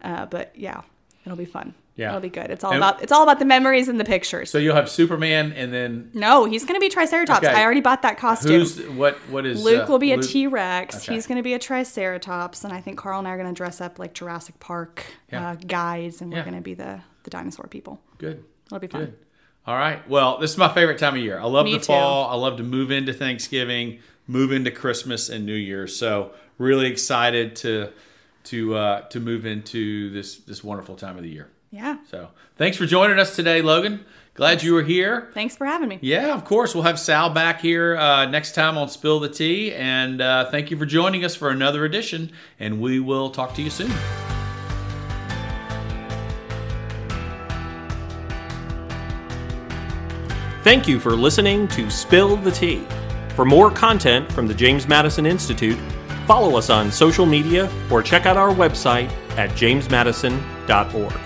Uh, 0.02 0.26
but 0.26 0.52
yeah, 0.57 0.81
it'll 1.24 1.37
be 1.38 1.44
fun. 1.44 1.74
Yeah. 1.96 2.09
it'll 2.11 2.20
be 2.20 2.28
good. 2.28 2.50
It's 2.50 2.62
all 2.62 2.72
And- 2.72 2.78
about 2.78 3.02
it's 3.02 3.11
all 3.12 3.22
about 3.22 3.38
the 3.38 3.44
memories 3.46 3.88
and 3.88 3.98
the 3.98 4.04
pictures. 4.04 4.50
so 4.50 4.59
you'll 4.59 4.74
have 4.76 4.88
superman 4.90 5.52
and 5.52 5.72
then 5.72 6.11
no, 6.12 6.44
he's 6.44 6.64
gonna 6.64 6.78
be 6.80 6.88
Triceratops. 6.90 7.44
Okay. 7.46 7.54
I 7.54 7.62
already 7.64 7.80
bought 7.80 8.02
that 8.02 8.18
costume. 8.18 8.52
who's 8.61 8.80
what 8.90 9.14
what 9.30 9.46
is 9.46 9.64
Luke 9.64 9.88
uh, 9.88 9.92
will 9.92 9.98
be 9.98 10.12
a 10.12 10.16
Luke- 10.16 10.26
T 10.28 10.46
Rex. 10.46 10.96
Okay. 11.04 11.14
He's 11.14 11.26
going 11.26 11.37
to 11.38 11.42
be 11.42 11.54
a 11.54 11.59
Triceratops, 11.59 12.64
and 12.64 12.72
I 12.72 12.80
think 12.80 12.98
Carl 12.98 13.18
and 13.18 13.26
I 13.26 13.30
are 13.32 13.38
going 13.38 13.48
to 13.52 13.56
dress 13.56 13.80
up 13.80 13.98
like 13.98 14.12
Jurassic 14.14 14.61
Park 14.61 15.04
Yeah. 15.32 15.50
uh, 15.50 15.54
guides, 15.54 16.20
and 16.20 16.30
we're 16.30 16.38
Yeah. 16.38 16.44
going 16.44 16.56
to 16.56 16.62
be 16.62 16.74
the 16.74 17.00
the 17.24 17.30
dinosaur 17.30 17.66
people. 17.66 18.00
good 18.18 18.44
It'll 18.66 18.78
be 18.78 18.87
fun. 18.87 19.06
Good. 19.06 19.14
All 19.66 19.74
right. 19.76 20.09
Well, 20.09 20.38
this 20.38 20.52
is 20.52 20.59
my 20.59 20.68
favorite 20.72 20.98
time 20.98 21.14
of 21.16 21.20
year. 21.20 21.40
I 21.40 21.44
love 21.46 21.64
Me 21.64 21.72
the 21.72 21.78
too. 21.78 21.85
fall. 21.87 22.30
I 22.30 22.37
love 22.37 22.56
to 22.59 22.62
move 22.62 22.90
into 22.92 23.12
Thanksgiving, 23.12 23.98
move 24.28 24.52
into 24.52 24.70
Christmas 24.70 25.28
and 25.28 25.44
New 25.44 25.54
Year's. 25.54 25.96
So 25.96 26.30
really 26.59 26.87
excited 26.87 27.56
to 27.56 27.88
to 28.44 28.74
uh, 28.76 29.00
to 29.09 29.18
move 29.18 29.44
into 29.46 30.11
this 30.11 30.37
this 30.37 30.62
wonderful 30.62 30.94
time 30.94 31.16
of 31.16 31.22
the 31.24 31.30
year. 31.30 31.48
Yeah. 31.76 31.98
So 32.10 32.28
thanks 32.56 32.78
for 32.78 32.86
joining 32.86 33.18
us 33.18 33.36
today, 33.36 33.60
Logan. 33.60 34.06
Glad 34.32 34.62
you 34.62 34.72
were 34.72 34.82
here. 34.82 35.28
Thanks 35.34 35.56
for 35.56 35.66
having 35.66 35.90
me. 35.90 35.98
Yeah, 36.00 36.34
of 36.34 36.46
course. 36.46 36.74
We'll 36.74 36.84
have 36.84 36.98
Sal 36.98 37.28
back 37.30 37.60
here 37.60 37.96
uh, 37.96 38.24
next 38.24 38.54
time 38.54 38.78
on 38.78 38.88
Spill 38.88 39.20
the 39.20 39.28
Tea. 39.28 39.74
And 39.74 40.22
uh, 40.22 40.50
thank 40.50 40.70
you 40.70 40.78
for 40.78 40.86
joining 40.86 41.22
us 41.22 41.34
for 41.34 41.50
another 41.50 41.84
edition. 41.84 42.32
And 42.58 42.80
we 42.80 42.98
will 42.98 43.28
talk 43.28 43.54
to 43.54 43.62
you 43.62 43.68
soon. 43.68 43.90
Thank 50.62 50.88
you 50.88 50.98
for 50.98 51.14
listening 51.14 51.68
to 51.68 51.90
Spill 51.90 52.36
the 52.36 52.50
Tea. 52.50 52.86
For 53.34 53.44
more 53.44 53.70
content 53.70 54.32
from 54.32 54.46
the 54.46 54.54
James 54.54 54.88
Madison 54.88 55.26
Institute, 55.26 55.78
follow 56.26 56.56
us 56.56 56.70
on 56.70 56.90
social 56.90 57.26
media 57.26 57.70
or 57.90 58.02
check 58.02 58.24
out 58.24 58.38
our 58.38 58.54
website 58.54 59.10
at 59.36 59.50
jamesmadison.org. 59.50 61.25